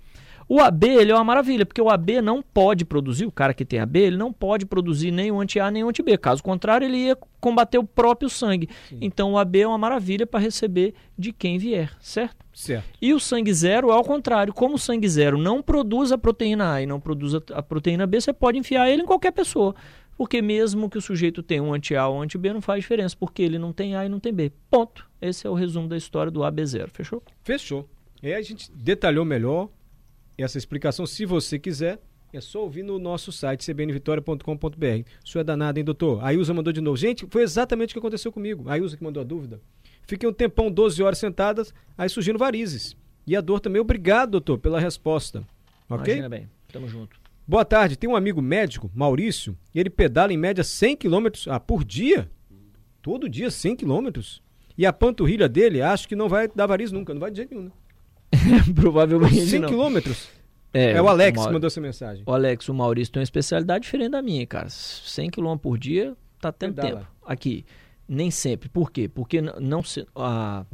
O 0.47 0.59
AB 0.59 0.87
ele 0.87 1.11
é 1.11 1.15
uma 1.15 1.23
maravilha, 1.23 1.65
porque 1.65 1.81
o 1.81 1.89
AB 1.89 2.21
não 2.21 2.41
pode 2.41 2.85
produzir, 2.85 3.25
o 3.25 3.31
cara 3.31 3.53
que 3.53 3.65
tem 3.65 3.79
AB, 3.79 3.99
ele 3.99 4.17
não 4.17 4.31
pode 4.31 4.65
produzir 4.65 5.09
nem 5.11 5.31
o 5.31 5.39
anti-A 5.39 5.71
nem 5.71 5.83
o 5.83 5.89
anti-B. 5.89 6.17
Caso 6.17 6.43
contrário, 6.43 6.85
ele 6.85 6.97
ia 6.97 7.17
combater 7.41 7.79
o 7.79 7.83
próprio 7.83 8.29
sangue. 8.29 8.69
Sim. 8.87 8.99
Então 9.01 9.33
o 9.33 9.37
AB 9.39 9.61
é 9.61 9.67
uma 9.67 9.77
maravilha 9.77 10.27
para 10.27 10.39
receber 10.39 10.93
de 11.17 11.33
quem 11.33 11.57
vier, 11.57 11.91
certo? 11.99 12.45
Certo. 12.53 12.85
E 13.01 13.13
o 13.13 13.19
sangue 13.19 13.53
zero 13.53 13.89
é 13.89 13.93
ao 13.93 14.03
contrário. 14.03 14.53
Como 14.53 14.75
o 14.75 14.79
sangue 14.79 15.09
zero 15.09 15.37
não 15.37 15.61
produz 15.61 16.11
a 16.11 16.17
proteína 16.17 16.73
A 16.73 16.81
e 16.81 16.85
não 16.85 16.99
produz 16.99 17.33
a 17.35 17.61
proteína 17.63 18.05
B, 18.05 18.21
você 18.21 18.31
pode 18.31 18.57
enfiar 18.57 18.89
ele 18.89 19.01
em 19.01 19.05
qualquer 19.05 19.31
pessoa. 19.31 19.75
Porque 20.17 20.41
mesmo 20.41 20.89
que 20.89 20.97
o 20.97 21.01
sujeito 21.01 21.43
tenha 21.43 21.61
um 21.61 21.73
anti-A 21.73 22.07
ou 22.07 22.17
um 22.17 22.21
anti-B, 22.21 22.53
não 22.53 22.61
faz 22.61 22.81
diferença, 22.81 23.15
porque 23.19 23.41
ele 23.41 23.59
não 23.59 23.73
tem 23.73 23.95
A 23.95 24.05
e 24.05 24.09
não 24.09 24.19
tem 24.19 24.33
B. 24.33 24.51
Ponto. 24.69 25.05
Esse 25.21 25.45
é 25.45 25.49
o 25.49 25.53
resumo 25.53 25.89
da 25.89 25.97
história 25.97 26.31
do 26.31 26.41
AB0. 26.41 26.89
Fechou? 26.89 27.21
Fechou. 27.43 27.89
E 28.23 28.27
aí 28.27 28.35
a 28.35 28.41
gente 28.41 28.71
detalhou 28.71 29.25
melhor 29.25 29.69
essa 30.43 30.57
explicação, 30.57 31.05
se 31.05 31.25
você 31.25 31.57
quiser, 31.57 31.99
é 32.33 32.41
só 32.41 32.61
ouvir 32.61 32.83
no 32.83 32.99
nosso 32.99 33.31
site, 33.31 33.63
cbnvitoria.com.br. 33.63 35.09
Isso 35.23 35.39
é 35.39 35.43
danado, 35.43 35.79
hein, 35.79 35.85
doutor? 35.85 36.23
A 36.23 36.33
Ilza 36.33 36.53
mandou 36.53 36.73
de 36.73 36.81
novo. 36.81 36.97
Gente, 36.97 37.25
foi 37.29 37.43
exatamente 37.43 37.91
o 37.91 37.93
que 37.93 37.99
aconteceu 37.99 38.31
comigo. 38.31 38.69
A 38.69 38.77
Ilza 38.77 38.97
que 38.97 39.03
mandou 39.03 39.21
a 39.21 39.23
dúvida. 39.23 39.61
Fiquei 40.07 40.27
um 40.27 40.33
tempão, 40.33 40.69
12 40.69 41.01
horas 41.01 41.17
sentadas, 41.17 41.73
aí 41.97 42.09
surgindo 42.09 42.37
varizes. 42.37 42.95
E 43.25 43.35
a 43.35 43.41
dor 43.41 43.59
também. 43.59 43.81
Obrigado, 43.81 44.31
doutor, 44.31 44.59
pela 44.59 44.79
resposta. 44.79 45.47
Ok? 45.89 46.13
Imagina 46.13 46.29
bem. 46.29 46.49
Tamo 46.71 46.87
junto. 46.87 47.17
Boa 47.47 47.63
tarde. 47.63 47.95
Tem 47.95 48.09
um 48.09 48.15
amigo 48.15 48.41
médico, 48.41 48.91
Maurício, 48.93 49.57
e 49.73 49.79
ele 49.79 49.89
pedala 49.89 50.33
em 50.33 50.37
média 50.37 50.63
100 50.63 50.97
km 50.97 51.27
ah, 51.47 51.59
por 51.59 51.83
dia. 51.83 52.29
Todo 53.01 53.29
dia 53.29 53.49
100 53.49 53.77
km. 53.77 54.09
E 54.77 54.85
a 54.85 54.91
panturrilha 54.91 55.47
dele, 55.47 55.81
acho 55.81 56.07
que 56.07 56.15
não 56.15 56.27
vai 56.27 56.47
dar 56.47 56.67
variz 56.67 56.91
nunca. 56.91 57.13
Não 57.13 57.21
vai 57.21 57.31
de 57.31 57.37
jeito 57.37 57.53
nenhum, 57.53 57.67
né? 57.67 57.71
Provavelmente 58.75 59.45
100 59.45 59.59
não. 59.59 59.69
quilômetros? 59.69 60.29
É, 60.73 60.91
é 60.91 61.01
o 61.01 61.07
Alex 61.07 61.45
que 61.45 61.53
mandou 61.53 61.67
essa 61.67 61.79
mensagem. 61.79 62.23
O 62.25 62.33
Alex, 62.33 62.67
o 62.67 62.73
Maurício 62.73 63.13
tem 63.13 63.21
uma 63.21 63.23
especialidade 63.23 63.83
diferente 63.83 64.11
da 64.11 64.21
minha, 64.21 64.45
cara. 64.45 64.67
100 64.69 65.29
km 65.29 65.55
por 65.55 65.77
dia, 65.77 66.15
tá 66.39 66.51
tendo 66.51 66.75
Pedala. 66.75 66.99
tempo. 66.99 67.07
Aqui, 67.25 67.65
nem 68.07 68.29
sempre. 68.29 68.67
Por 68.67 68.91
quê? 68.91 69.07
Porque 69.07 69.41
não 69.41 69.81
se, 69.81 70.05
a, 70.13 70.59
a 70.59 70.65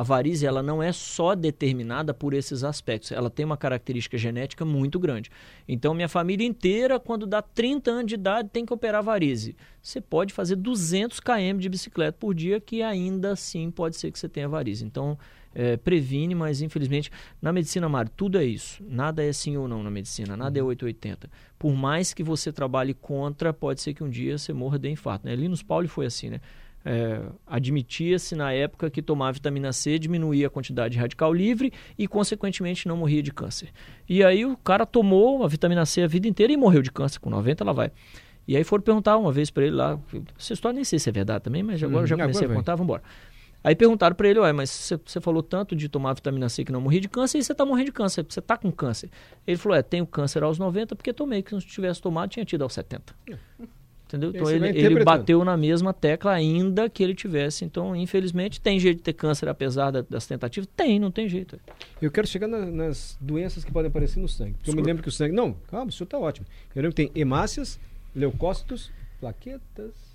A 0.00 0.02
varizes 0.02 0.44
ela 0.44 0.62
não 0.62 0.82
é 0.82 0.92
só 0.92 1.34
determinada 1.34 2.14
por 2.14 2.32
esses 2.32 2.64
aspectos, 2.64 3.12
ela 3.12 3.28
tem 3.28 3.44
uma 3.44 3.58
característica 3.58 4.16
genética 4.16 4.64
muito 4.64 4.98
grande. 4.98 5.30
Então, 5.68 5.92
minha 5.92 6.08
família 6.08 6.46
inteira, 6.46 6.98
quando 6.98 7.26
dá 7.26 7.42
30 7.42 7.90
anos 7.90 8.06
de 8.06 8.14
idade, 8.14 8.48
tem 8.50 8.64
que 8.64 8.72
operar 8.72 9.02
varize. 9.02 9.54
Você 9.82 10.00
pode 10.00 10.32
fazer 10.32 10.56
200 10.56 11.20
km 11.20 11.58
de 11.58 11.68
bicicleta 11.68 12.16
por 12.18 12.34
dia, 12.34 12.58
que 12.58 12.82
ainda 12.82 13.32
assim 13.32 13.70
pode 13.70 13.94
ser 13.94 14.10
que 14.10 14.18
você 14.18 14.26
tenha 14.26 14.48
varize. 14.48 14.82
Então, 14.86 15.18
é, 15.54 15.76
previne, 15.76 16.34
mas 16.34 16.62
infelizmente 16.62 17.10
na 17.42 17.52
medicina, 17.52 17.86
Mário, 17.86 18.10
tudo 18.16 18.38
é 18.38 18.44
isso. 18.44 18.82
Nada 18.88 19.22
é 19.22 19.30
sim 19.34 19.58
ou 19.58 19.68
não 19.68 19.82
na 19.82 19.90
medicina, 19.90 20.34
nada 20.34 20.58
é 20.58 20.62
880. 20.62 21.26
Uhum. 21.26 21.30
Por 21.58 21.74
mais 21.74 22.14
que 22.14 22.22
você 22.22 22.50
trabalhe 22.50 22.94
contra, 22.94 23.52
pode 23.52 23.82
ser 23.82 23.92
que 23.92 24.02
um 24.02 24.08
dia 24.08 24.38
você 24.38 24.54
morra 24.54 24.78
de 24.78 24.88
infarto. 24.88 25.26
Né? 25.26 25.36
Linus 25.36 25.62
Paulo 25.62 25.86
foi 25.88 26.06
assim, 26.06 26.30
né? 26.30 26.40
É, 26.84 27.20
admitia-se 27.46 28.34
na 28.34 28.52
época 28.52 28.88
que 28.90 29.02
tomar 29.02 29.32
vitamina 29.32 29.72
C 29.72 29.98
diminuía 29.98 30.46
a 30.46 30.50
quantidade 30.50 30.94
de 30.94 30.98
radical 30.98 31.32
livre 31.32 31.72
e, 31.98 32.08
consequentemente, 32.08 32.88
não 32.88 32.96
morria 32.96 33.22
de 33.22 33.32
câncer. 33.32 33.68
E 34.08 34.24
aí 34.24 34.46
o 34.46 34.56
cara 34.56 34.86
tomou 34.86 35.44
a 35.44 35.48
vitamina 35.48 35.84
C 35.84 36.02
a 36.02 36.06
vida 36.06 36.26
inteira 36.26 36.52
e 36.52 36.56
morreu 36.56 36.80
de 36.80 36.90
câncer. 36.90 37.18
Com 37.18 37.28
90 37.28 37.62
ela 37.62 37.72
vai. 37.72 37.92
E 38.48 38.56
aí 38.56 38.64
foram 38.64 38.82
perguntar 38.82 39.16
uma 39.16 39.30
vez 39.30 39.50
para 39.50 39.64
ele 39.64 39.76
lá, 39.76 39.98
essa 40.38 40.54
história 40.54 40.74
nem 40.74 40.84
sei 40.84 40.98
se 40.98 41.08
é 41.08 41.12
verdade 41.12 41.44
também, 41.44 41.62
mas 41.62 41.82
agora 41.82 42.04
hum, 42.04 42.06
já 42.06 42.16
comecei 42.16 42.44
agora 42.44 42.58
a 42.58 42.60
contar, 42.60 42.74
vamos 42.74 42.86
embora. 42.86 43.02
Aí 43.62 43.76
perguntaram 43.76 44.16
para 44.16 44.26
ele, 44.26 44.38
ué, 44.40 44.52
mas 44.52 44.70
você 45.04 45.20
falou 45.20 45.42
tanto 45.42 45.76
de 45.76 45.88
tomar 45.88 46.14
vitamina 46.14 46.48
C 46.48 46.64
que 46.64 46.72
não 46.72 46.80
morri 46.80 46.98
de 46.98 47.08
câncer 47.08 47.38
e 47.38 47.44
você 47.44 47.52
está 47.52 47.64
morrendo 47.64 47.86
de 47.86 47.92
câncer, 47.92 48.24
você 48.26 48.40
está 48.40 48.56
com 48.56 48.72
câncer. 48.72 49.10
Ele 49.46 49.58
falou, 49.58 49.76
é, 49.76 49.82
tenho 49.82 50.06
câncer 50.06 50.42
aos 50.42 50.58
90 50.58 50.96
porque 50.96 51.12
tomei, 51.12 51.42
que 51.42 51.50
se 51.50 51.54
não 51.54 51.60
tivesse 51.60 52.00
tomado 52.00 52.30
tinha 52.30 52.44
tido 52.44 52.62
aos 52.62 52.72
70. 52.72 53.14
Entendeu? 54.10 54.30
Então 54.34 54.50
ele, 54.50 54.68
ele 54.76 55.04
bateu 55.04 55.44
na 55.44 55.56
mesma 55.56 55.94
tecla 55.94 56.32
ainda 56.32 56.90
que 56.90 57.02
ele 57.02 57.14
tivesse. 57.14 57.64
Então, 57.64 57.94
infelizmente, 57.94 58.60
tem 58.60 58.78
jeito 58.80 58.98
de 58.98 59.02
ter 59.04 59.12
câncer 59.12 59.48
apesar 59.48 59.92
da, 59.92 60.02
das 60.02 60.26
tentativas? 60.26 60.68
Tem, 60.76 60.98
não 60.98 61.12
tem 61.12 61.28
jeito. 61.28 61.60
Eu 62.02 62.10
quero 62.10 62.26
chegar 62.26 62.48
na, 62.48 62.66
nas 62.66 63.16
doenças 63.20 63.64
que 63.64 63.70
podem 63.70 63.88
aparecer 63.88 64.18
no 64.18 64.28
sangue. 64.28 64.54
Porque 64.54 64.70
eu 64.70 64.74
me 64.74 64.82
lembro 64.82 65.02
que 65.02 65.08
o 65.08 65.12
sangue... 65.12 65.34
Não, 65.34 65.52
calma, 65.68 65.90
o 65.90 65.92
senhor 65.92 66.06
está 66.06 66.18
ótimo. 66.18 66.46
Eu 66.74 66.82
lembro 66.82 66.94
que 66.94 67.06
tem 67.06 67.12
hemácias, 67.14 67.78
leucócitos, 68.14 68.90
plaquetas 69.20 70.09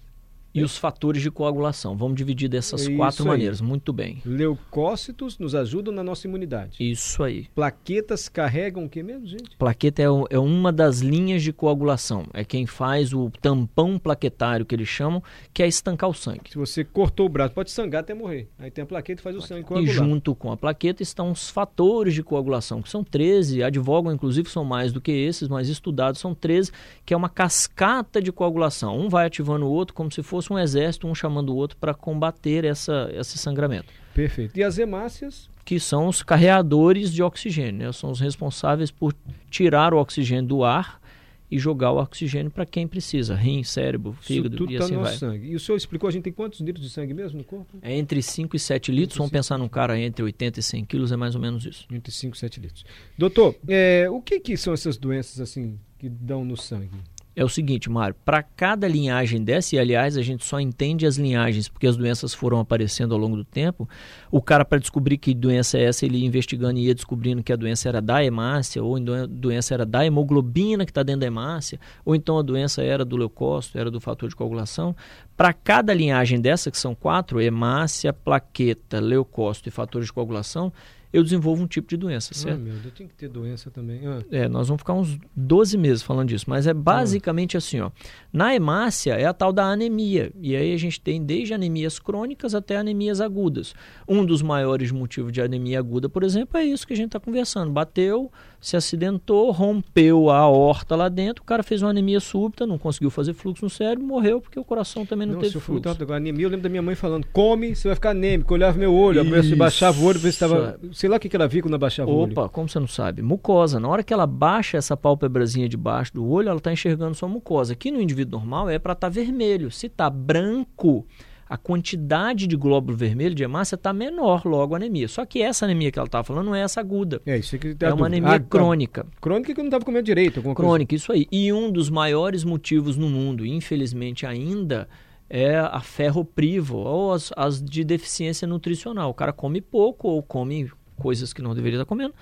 e 0.55 0.63
os 0.63 0.77
fatores 0.77 1.21
de 1.21 1.29
coagulação. 1.29 1.97
Vamos 1.97 2.15
dividir 2.15 2.47
dessas 2.47 2.83
Isso 2.83 2.95
quatro 2.95 3.23
aí. 3.23 3.27
maneiras. 3.27 3.59
Muito 3.59 3.91
bem. 3.91 4.21
Leucócitos 4.25 5.37
nos 5.37 5.53
ajudam 5.53 5.93
na 5.93 6.01
nossa 6.01 6.25
imunidade. 6.27 6.77
Isso 6.79 7.21
aí. 7.21 7.47
Plaquetas 7.53 8.29
carregam 8.29 8.85
o 8.85 8.89
que 8.89 9.03
mesmo, 9.03 9.27
gente? 9.27 9.57
Plaqueta 9.57 10.01
é, 10.01 10.05
é, 10.05 10.39
uma 10.39 10.71
das 10.71 11.01
linhas 11.01 11.43
de 11.43 11.51
coagulação. 11.51 12.25
É 12.33 12.45
quem 12.45 12.65
faz 12.65 13.13
o 13.13 13.29
tampão 13.41 13.99
plaquetário 13.99 14.65
que 14.65 14.73
eles 14.73 14.87
chamam, 14.87 15.21
que 15.53 15.61
é 15.61 15.67
estancar 15.67 16.09
o 16.09 16.13
sangue. 16.13 16.51
Se 16.51 16.57
você 16.57 16.85
cortou 16.85 17.25
o 17.25 17.29
braço, 17.29 17.53
pode 17.53 17.71
sangrar 17.71 18.01
até 18.01 18.13
morrer. 18.13 18.47
Aí 18.57 18.71
tem 18.71 18.83
a 18.83 18.87
plaqueta 18.87 19.19
e 19.19 19.23
faz 19.23 19.35
o 19.35 19.41
sangue 19.41 19.63
coagular. 19.63 19.91
E 19.91 19.93
junto 19.93 20.33
com 20.33 20.51
a 20.51 20.57
plaqueta 20.57 21.03
estão 21.03 21.31
os 21.31 21.49
fatores 21.49 22.13
de 22.13 22.23
coagulação, 22.23 22.81
que 22.81 22.89
são 22.89 23.03
13, 23.03 23.61
advogam 23.61 24.13
inclusive 24.13 24.49
são 24.49 24.63
mais 24.63 24.93
do 24.93 25.01
que 25.01 25.11
esses, 25.11 25.49
mas 25.49 25.67
estudados 25.67 26.21
são 26.21 26.33
13, 26.33 26.71
que 27.05 27.13
é 27.13 27.17
uma 27.17 27.29
cascata 27.29 28.21
de 28.21 28.31
coagulação. 28.31 28.97
Um 28.97 29.09
vai 29.09 29.25
ativando 29.25 29.65
o 29.65 29.69
outro 29.69 29.93
como 29.93 30.11
se 30.11 30.23
fosse 30.23 30.44
fosse 30.45 30.53
um 30.53 30.59
exército, 30.59 31.07
um 31.07 31.15
chamando 31.15 31.49
o 31.49 31.55
outro 31.55 31.77
para 31.77 31.93
combater 31.93 32.63
essa, 32.63 33.09
esse 33.13 33.37
sangramento. 33.37 33.91
Perfeito. 34.13 34.57
E 34.57 34.63
as 34.63 34.77
hemácias? 34.77 35.49
Que 35.63 35.79
são 35.79 36.07
os 36.07 36.21
carreadores 36.21 37.11
de 37.11 37.23
oxigênio, 37.23 37.87
né? 37.87 37.91
são 37.91 38.11
os 38.11 38.19
responsáveis 38.19 38.91
por 38.91 39.13
tirar 39.49 39.93
o 39.93 39.97
oxigênio 39.97 40.47
do 40.47 40.63
ar 40.63 41.01
e 41.49 41.59
jogar 41.59 41.91
o 41.91 41.97
oxigênio 41.97 42.51
para 42.51 42.65
quem 42.65 42.87
precisa, 42.87 43.35
rim, 43.35 43.63
cérebro, 43.63 44.13
fígado 44.19 44.57
tudo 44.57 44.73
e 44.73 44.77
tá 44.77 44.85
assim 44.85 44.95
no 44.95 45.01
vai. 45.01 45.15
sangue. 45.15 45.47
E 45.47 45.55
o 45.55 45.59
senhor 45.59 45.77
explicou, 45.77 46.07
a 46.07 46.11
gente 46.11 46.23
tem 46.23 46.33
quantos 46.33 46.59
litros 46.59 46.83
de 46.83 46.91
sangue 46.91 47.13
mesmo 47.13 47.37
no 47.37 47.43
corpo? 47.43 47.77
É 47.81 47.95
entre 47.95 48.21
5 48.21 48.55
e 48.55 48.59
7 48.59 48.91
litros, 48.91 49.17
vamos 49.17 49.31
pensar 49.31 49.57
num 49.57 49.67
cara 49.67 49.99
entre 49.99 50.23
80 50.23 50.59
e 50.59 50.63
100 50.63 50.85
quilos, 50.85 51.11
é 51.11 51.15
mais 51.15 51.35
ou 51.35 51.41
menos 51.41 51.65
isso. 51.65 51.85
Entre 51.91 52.11
5 52.11 52.35
e 52.35 52.39
7 52.39 52.59
litros. 52.59 52.85
Doutor, 53.17 53.55
é, 53.67 54.07
o 54.09 54.21
que, 54.21 54.39
que 54.39 54.57
são 54.57 54.73
essas 54.73 54.97
doenças 54.97 55.39
assim 55.39 55.79
que 55.99 56.09
dão 56.09 56.43
no 56.43 56.57
sangue? 56.57 56.89
É 57.35 57.43
o 57.43 57.49
seguinte, 57.49 57.89
Mário, 57.89 58.15
para 58.23 58.41
cada 58.41 58.87
linhagem 58.87 59.43
dessa, 59.43 59.75
e 59.75 59.79
aliás 59.79 60.15
a 60.15 60.21
gente 60.21 60.45
só 60.45 60.59
entende 60.59 61.05
as 61.05 61.17
linhagens 61.17 61.67
porque 61.67 61.85
as 61.85 61.97
doenças 61.97 62.33
foram 62.33 62.59
aparecendo 62.59 63.13
ao 63.13 63.19
longo 63.19 63.35
do 63.35 63.43
tempo, 63.43 63.87
o 64.31 64.41
cara 64.41 64.63
para 64.63 64.79
descobrir 64.79 65.17
que 65.17 65.33
doença 65.33 65.77
é 65.77 65.83
essa, 65.83 66.05
ele 66.05 66.19
ia 66.19 66.25
investigando 66.25 66.79
e 66.79 66.85
ia 66.85 66.95
descobrindo 66.95 67.43
que 67.43 67.51
a 67.51 67.55
doença 67.55 67.89
era 67.89 68.01
da 68.01 68.23
hemácia, 68.23 68.81
ou 68.81 68.95
a 68.95 69.25
doença 69.27 69.73
era 69.73 69.85
da 69.85 70.05
hemoglobina 70.05 70.85
que 70.85 70.91
está 70.91 71.03
dentro 71.03 71.21
da 71.21 71.27
hemácia, 71.27 71.79
ou 72.05 72.15
então 72.15 72.37
a 72.37 72.41
doença 72.41 72.81
era 72.81 73.03
do 73.03 73.17
leucócito, 73.17 73.77
era 73.77 73.91
do 73.91 73.99
fator 73.99 74.29
de 74.29 74.35
coagulação. 74.35 74.95
Para 75.35 75.51
cada 75.51 75.93
linhagem 75.93 76.39
dessa, 76.39 76.71
que 76.71 76.77
são 76.77 76.95
quatro, 76.95 77.41
hemácia, 77.41 78.13
plaqueta, 78.13 79.01
leucócito 79.01 79.67
e 79.67 79.71
fator 79.71 80.01
de 80.01 80.13
coagulação, 80.13 80.71
eu 81.15 81.23
desenvolvo 81.23 81.63
um 81.63 81.67
tipo 81.67 81.87
de 81.87 81.95
doença, 81.95 82.31
ah, 82.33 82.37
certo? 82.37 82.55
Ah, 82.55 82.61
meu 82.61 82.73
Deus, 82.73 82.93
tem 82.93 83.07
que 83.07 83.13
ter 83.13 83.29
doença 83.29 83.71
também. 83.71 84.05
Ah. 84.05 84.21
É, 84.29 84.49
nós 84.49 84.67
vamos 84.67 84.81
ficar 84.81 84.93
uns 84.93 85.17
12 85.33 85.77
meses 85.77 86.03
falando 86.03 86.27
disso, 86.27 86.45
mas 86.49 86.67
é 86.67 86.73
basicamente 86.73 87.55
ah. 87.55 87.59
assim, 87.59 87.79
ó. 87.79 87.89
Na 88.33 88.53
hemácia 88.53 89.13
é 89.13 89.25
a 89.25 89.33
tal 89.33 89.53
da 89.53 89.63
anemia, 89.63 90.33
e 90.41 90.57
aí 90.57 90.73
a 90.73 90.77
gente 90.77 90.99
tem 90.99 91.23
desde 91.23 91.53
anemias 91.53 91.99
crônicas 91.99 92.53
até 92.53 92.75
anemias 92.75 93.21
agudas. 93.21 93.73
Um 94.05 94.25
dos 94.25 94.41
maiores 94.41 94.91
motivos 94.91 95.31
de 95.31 95.41
anemia 95.41 95.79
aguda, 95.79 96.09
por 96.09 96.21
exemplo, 96.21 96.57
é 96.57 96.65
isso 96.65 96.85
que 96.85 96.91
a 96.91 96.97
gente 96.97 97.07
está 97.07 97.19
conversando. 97.19 97.71
Bateu, 97.71 98.29
se 98.65 98.75
acidentou, 98.75 99.51
rompeu 99.51 100.31
a 100.31 100.49
horta 100.49 100.95
lá 100.95 101.07
dentro, 101.07 101.43
o 101.43 101.45
cara 101.45 101.61
fez 101.61 101.83
uma 101.83 101.91
anemia 101.91 102.19
súbita, 102.19 102.65
não 102.65 102.79
conseguiu 102.79 103.11
fazer 103.11 103.35
fluxo 103.35 103.63
no 103.63 103.69
cérebro, 103.69 104.03
morreu 104.03 104.41
porque 104.41 104.59
o 104.59 104.63
coração 104.63 105.05
também 105.05 105.27
não, 105.27 105.35
não 105.35 105.41
teve 105.41 105.59
fluxo. 105.59 105.83
Tanto, 105.83 106.11
anemia, 106.11 106.47
eu 106.47 106.49
lembro 106.49 106.63
da 106.63 106.69
minha 106.69 106.81
mãe 106.81 106.95
falando, 106.95 107.27
come, 107.31 107.75
você 107.75 107.89
vai 107.89 107.93
ficar 107.93 108.09
anêmico. 108.09 108.51
Eu 108.51 108.55
olhava 108.55 108.75
meu 108.75 108.91
olho, 108.91 109.19
eu 109.19 109.55
baixava 109.55 110.01
o 110.01 110.05
olho, 110.05 110.17
ver 110.17 110.31
se 110.31 110.43
estava 110.43 110.79
sei 110.93 111.07
lá 111.07 111.17
o 111.17 111.19
que, 111.19 111.29
que 111.29 111.35
ela 111.35 111.47
viu 111.47 111.61
quando 111.61 111.77
baixava 111.77 112.09
Opa, 112.09 112.17
o 112.17 112.23
olho. 112.23 112.31
Opa, 112.31 112.49
como 112.49 112.67
você 112.67 112.79
não 112.79 112.87
sabe? 112.87 113.21
Mucosa. 113.21 113.79
Na 113.79 113.87
hora 113.87 114.01
que 114.01 114.11
ela 114.11 114.25
baixa 114.25 114.77
essa 114.77 114.97
pálpebrazinha 114.97 115.69
debaixo 115.69 116.15
do 116.15 116.27
olho, 116.27 116.49
ela 116.49 116.57
está 116.57 116.73
enxergando 116.73 117.13
sua 117.13 117.29
mucosa. 117.29 117.73
Aqui 117.73 117.91
no 117.91 118.01
indivíduo 118.01 118.39
normal 118.39 118.67
é 118.67 118.79
para 118.79 118.93
estar 118.93 119.09
tá 119.09 119.13
vermelho. 119.13 119.69
Se 119.69 119.85
está 119.85 120.09
branco, 120.09 121.05
a 121.47 121.57
quantidade 121.57 122.47
de 122.47 122.55
glóbulo 122.55 122.97
vermelho 122.97 123.35
de 123.35 123.43
hemácia 123.43 123.75
está 123.75 123.93
menor, 123.93 124.45
logo 124.45 124.75
anemia. 124.75 125.07
Só 125.07 125.25
que 125.25 125.41
essa 125.41 125.65
anemia 125.65 125.91
que 125.91 125.99
ela 125.99 126.07
estava 126.07 126.23
falando 126.23 126.47
não 126.47 126.55
é 126.55 126.61
essa 126.61 126.79
aguda. 126.79 127.21
É, 127.25 127.37
isso 127.37 127.57
que 127.59 127.75
tá 127.75 127.87
é 127.87 127.93
uma 127.93 128.07
anemia 128.07 128.35
ah, 128.35 128.39
tá. 128.39 128.45
crônica. 128.45 129.05
Crônica 129.21 129.53
que 129.53 129.59
não 129.59 129.67
estava 129.67 129.85
comendo 129.85 130.05
direito. 130.05 130.41
Crônica, 130.41 130.89
coisa. 130.89 131.03
isso 131.03 131.11
aí. 131.11 131.27
E 131.31 131.53
um 131.53 131.71
dos 131.71 131.89
maiores 131.89 132.43
motivos 132.43 132.97
no 132.97 133.07
mundo, 133.07 133.45
infelizmente 133.45 134.25
ainda, 134.25 134.87
é 135.29 135.57
a 135.57 135.81
ferroprivo 135.81 136.77
ou 136.77 137.13
as, 137.13 137.31
as 137.35 137.61
de 137.61 137.83
deficiência 137.83 138.47
nutricional. 138.47 139.11
O 139.11 139.13
cara 139.13 139.31
come 139.31 139.61
pouco 139.61 140.07
ou 140.07 140.23
come 140.23 140.71
coisas 140.97 141.31
que 141.31 141.41
não 141.41 141.53
deveria 141.53 141.77
estar 141.77 141.85
comendo 141.85 142.15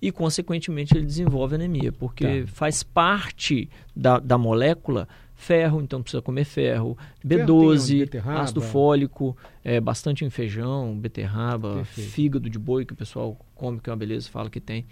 e, 0.00 0.12
consequentemente, 0.12 0.96
ele 0.96 1.06
desenvolve 1.06 1.54
anemia, 1.54 1.92
porque 1.92 2.42
tá. 2.42 2.52
faz 2.52 2.82
parte 2.82 3.70
da, 3.94 4.18
da 4.18 4.36
molécula 4.36 5.08
ferro, 5.36 5.80
então 5.82 6.02
precisa 6.02 6.22
comer 6.22 6.44
ferro, 6.44 6.96
B12, 7.24 8.10
ferro 8.10 8.30
ácido 8.30 8.60
fólico, 8.60 9.36
é, 9.62 9.78
bastante 9.78 10.24
em 10.24 10.30
feijão, 10.30 10.98
beterraba, 10.98 11.74
Perfeito. 11.76 12.10
fígado 12.10 12.50
de 12.50 12.58
boi, 12.58 12.84
que 12.84 12.94
o 12.94 12.96
pessoal 12.96 13.38
come, 13.54 13.78
que 13.78 13.88
é 13.88 13.92
uma 13.92 13.98
beleza, 13.98 14.28
fala 14.30 14.50
que 14.50 14.60
tem. 14.60 14.86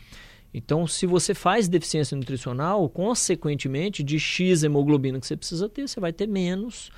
Então, 0.53 0.87
se 0.87 1.05
você 1.05 1.35
faz 1.35 1.67
deficiência 1.67 2.17
nutricional, 2.17 2.89
consequentemente, 2.89 4.05
de 4.05 4.21
X 4.21 4.63
hemoglobina 4.63 5.19
que 5.19 5.27
você 5.27 5.37
precisa 5.37 5.69
ter, 5.69 5.89
você 5.89 5.99
vai 5.99 6.13
ter 6.13 6.29
menos 6.29 6.93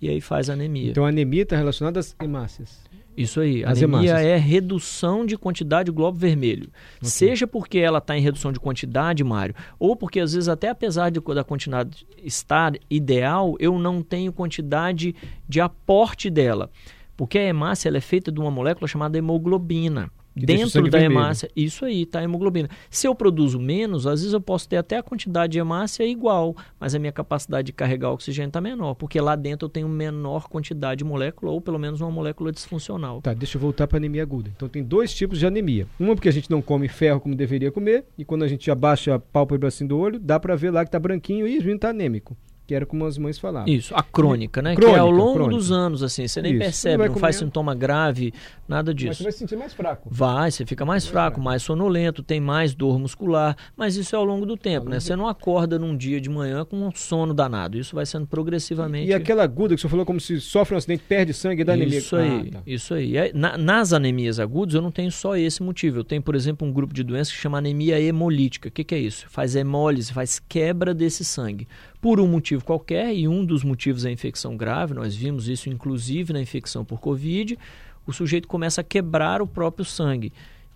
e 0.00 0.08
aí 0.08 0.20
faz 0.20 0.48
anemia. 0.48 0.92
Então 0.92 1.04
anemia 1.04 1.42
está 1.42 1.56
relacionada 1.56 2.00
às 2.00 2.16
hemácias. 2.22 2.80
Isso 3.22 3.40
aí. 3.40 3.64
As 3.64 3.82
anemia 3.82 4.10
hemácias. 4.10 4.26
é 4.26 4.36
redução 4.36 5.26
de 5.26 5.36
quantidade 5.36 5.86
de 5.86 5.92
glóbulo 5.92 6.20
vermelho. 6.20 6.70
Okay. 6.96 7.08
Seja 7.08 7.46
porque 7.46 7.78
ela 7.78 7.98
está 7.98 8.16
em 8.16 8.20
redução 8.20 8.52
de 8.52 8.58
quantidade, 8.58 9.22
Mário, 9.22 9.54
ou 9.78 9.94
porque 9.94 10.20
às 10.20 10.32
vezes 10.32 10.48
até 10.48 10.68
apesar 10.68 11.10
de, 11.10 11.20
da 11.20 11.44
quantidade 11.44 12.06
estar 12.24 12.72
ideal, 12.88 13.56
eu 13.58 13.78
não 13.78 14.02
tenho 14.02 14.32
quantidade 14.32 15.14
de 15.48 15.60
aporte 15.60 16.30
dela. 16.30 16.70
Porque 17.16 17.38
a 17.38 17.44
hemácia 17.44 17.88
ela 17.88 17.98
é 17.98 18.00
feita 18.00 18.32
de 18.32 18.40
uma 18.40 18.50
molécula 18.50 18.88
chamada 18.88 19.18
hemoglobina. 19.18 20.10
Que 20.36 20.46
dentro 20.46 20.88
da 20.88 21.00
hemácia, 21.00 21.50
isso 21.54 21.84
aí, 21.84 22.06
tá? 22.06 22.20
A 22.20 22.24
hemoglobina. 22.24 22.68
Se 22.88 23.06
eu 23.06 23.14
produzo 23.14 23.58
menos, 23.58 24.06
às 24.06 24.20
vezes 24.20 24.32
eu 24.32 24.40
posso 24.40 24.68
ter 24.68 24.76
até 24.76 24.96
a 24.96 25.02
quantidade 25.02 25.52
de 25.52 25.58
hemácia 25.58 26.04
igual, 26.04 26.56
mas 26.78 26.94
a 26.94 26.98
minha 26.98 27.12
capacidade 27.12 27.66
de 27.66 27.72
carregar 27.72 28.10
oxigênio 28.10 28.48
está 28.48 28.60
menor, 28.60 28.94
porque 28.94 29.20
lá 29.20 29.36
dentro 29.36 29.66
eu 29.66 29.68
tenho 29.68 29.88
menor 29.88 30.48
quantidade 30.48 30.98
de 30.98 31.04
molécula, 31.04 31.52
ou 31.52 31.60
pelo 31.60 31.78
menos 31.78 32.00
uma 32.00 32.10
molécula 32.10 32.52
disfuncional. 32.52 33.20
Tá, 33.20 33.34
deixa 33.34 33.56
eu 33.56 33.60
voltar 33.60 33.86
para 33.86 33.98
anemia 33.98 34.22
aguda. 34.22 34.50
Então 34.54 34.68
tem 34.68 34.82
dois 34.82 35.12
tipos 35.12 35.38
de 35.38 35.46
anemia. 35.46 35.86
Uma 35.98 36.14
porque 36.14 36.28
a 36.28 36.32
gente 36.32 36.50
não 36.50 36.62
come 36.62 36.88
ferro 36.88 37.20
como 37.20 37.34
deveria 37.34 37.72
comer, 37.72 38.04
e 38.16 38.24
quando 38.24 38.44
a 38.44 38.48
gente 38.48 38.70
abaixa 38.70 39.14
a 39.14 39.18
pálpebra 39.18 39.68
assim 39.68 39.86
do 39.86 39.98
olho, 39.98 40.18
dá 40.18 40.38
para 40.38 40.56
ver 40.56 40.70
lá 40.70 40.84
que 40.84 40.90
tá 40.90 40.98
branquinho 40.98 41.46
e 41.46 41.58
o 41.58 41.70
está 41.74 41.90
anêmico. 41.90 42.36
Que 42.70 42.74
era 42.76 42.86
como 42.86 43.04
as 43.04 43.18
mães 43.18 43.36
falavam. 43.36 43.68
Isso, 43.68 43.92
a 43.96 44.00
crônica, 44.00 44.62
né? 44.62 44.76
Crônica, 44.76 44.92
que 44.92 44.96
é 44.96 45.00
ao 45.00 45.10
longo 45.10 45.34
crônica. 45.34 45.56
dos 45.56 45.72
anos, 45.72 46.04
assim, 46.04 46.28
você 46.28 46.40
nem 46.40 46.52
Isso. 46.52 46.60
percebe, 46.62 46.98
não, 46.98 47.14
não 47.14 47.18
faz 47.18 47.34
sintoma 47.34 47.74
grave, 47.74 48.32
nada 48.68 48.94
disso. 48.94 49.08
Mas 49.08 49.16
você 49.16 49.22
vai 49.24 49.32
se 49.32 49.38
sentir 49.38 49.56
mais 49.56 49.74
fraco. 49.74 50.08
Vai, 50.08 50.52
você 50.52 50.64
fica 50.64 50.84
mais 50.84 51.04
fraco, 51.04 51.40
mais 51.40 51.64
sonolento, 51.64 52.22
tem 52.22 52.38
mais 52.38 52.72
dor 52.72 52.96
muscular, 52.96 53.56
mas 53.76 53.96
isso 53.96 54.14
é 54.14 54.18
ao 54.18 54.24
longo 54.24 54.46
do 54.46 54.56
tempo, 54.56 54.88
né? 54.88 55.00
Você 55.00 55.16
não 55.16 55.26
acorda 55.26 55.80
num 55.80 55.96
dia 55.96 56.20
de 56.20 56.30
manhã 56.30 56.64
com 56.64 56.76
um 56.76 56.92
sono 56.94 57.34
danado, 57.34 57.76
isso 57.76 57.92
vai 57.92 58.06
sendo 58.06 58.24
progressivamente... 58.24 59.08
E 59.08 59.12
aquela 59.12 59.42
aguda 59.42 59.74
que 59.74 59.80
você 59.80 59.88
falou, 59.88 60.06
como 60.06 60.20
se 60.20 60.40
sofre 60.40 60.76
um 60.76 60.78
acidente, 60.78 61.02
perde 61.08 61.34
sangue 61.34 61.62
e 61.62 61.64
dá 61.64 61.72
anemia. 61.72 61.98
Isso 61.98 62.14
aí, 62.14 62.50
ah, 62.50 62.52
tá. 62.52 62.62
isso 62.64 62.94
aí. 62.94 63.32
Na, 63.34 63.58
nas 63.58 63.92
anemias 63.92 64.38
agudas, 64.38 64.76
eu 64.76 64.80
não 64.80 64.92
tenho 64.92 65.10
só 65.10 65.34
esse 65.36 65.60
motivo, 65.60 65.98
eu 65.98 66.04
tenho, 66.04 66.22
por 66.22 66.36
exemplo, 66.36 66.64
um 66.68 66.72
grupo 66.72 66.94
de 66.94 67.02
doenças 67.02 67.34
que 67.34 67.40
chama 67.40 67.58
anemia 67.58 68.00
hemolítica. 68.00 68.68
O 68.68 68.70
que, 68.72 68.84
que 68.84 68.94
é 68.94 68.98
isso? 69.00 69.26
Faz 69.28 69.56
hemólise, 69.56 70.12
faz 70.12 70.38
quebra 70.38 70.94
desse 70.94 71.24
sangue 71.24 71.66
por 72.00 72.18
um 72.20 72.26
motivo 72.26 72.64
qualquer, 72.64 73.14
e 73.14 73.28
um 73.28 73.44
dos 73.44 73.62
motivos 73.62 74.04
é 74.04 74.08
a 74.08 74.12
infecção 74.12 74.56
grave, 74.56 74.94
nós 74.94 75.14
vimos 75.14 75.48
isso 75.48 75.68
inclusive 75.68 76.32
na 76.32 76.40
infecção 76.40 76.84
por 76.84 76.98
Covid, 76.98 77.58
o 78.06 78.12
sujeito 78.12 78.48
começa 78.48 78.80
a 78.80 78.84
quebrar 78.84 79.42
o 79.42 79.46
próprio 79.46 79.84
sangue. 79.84 80.32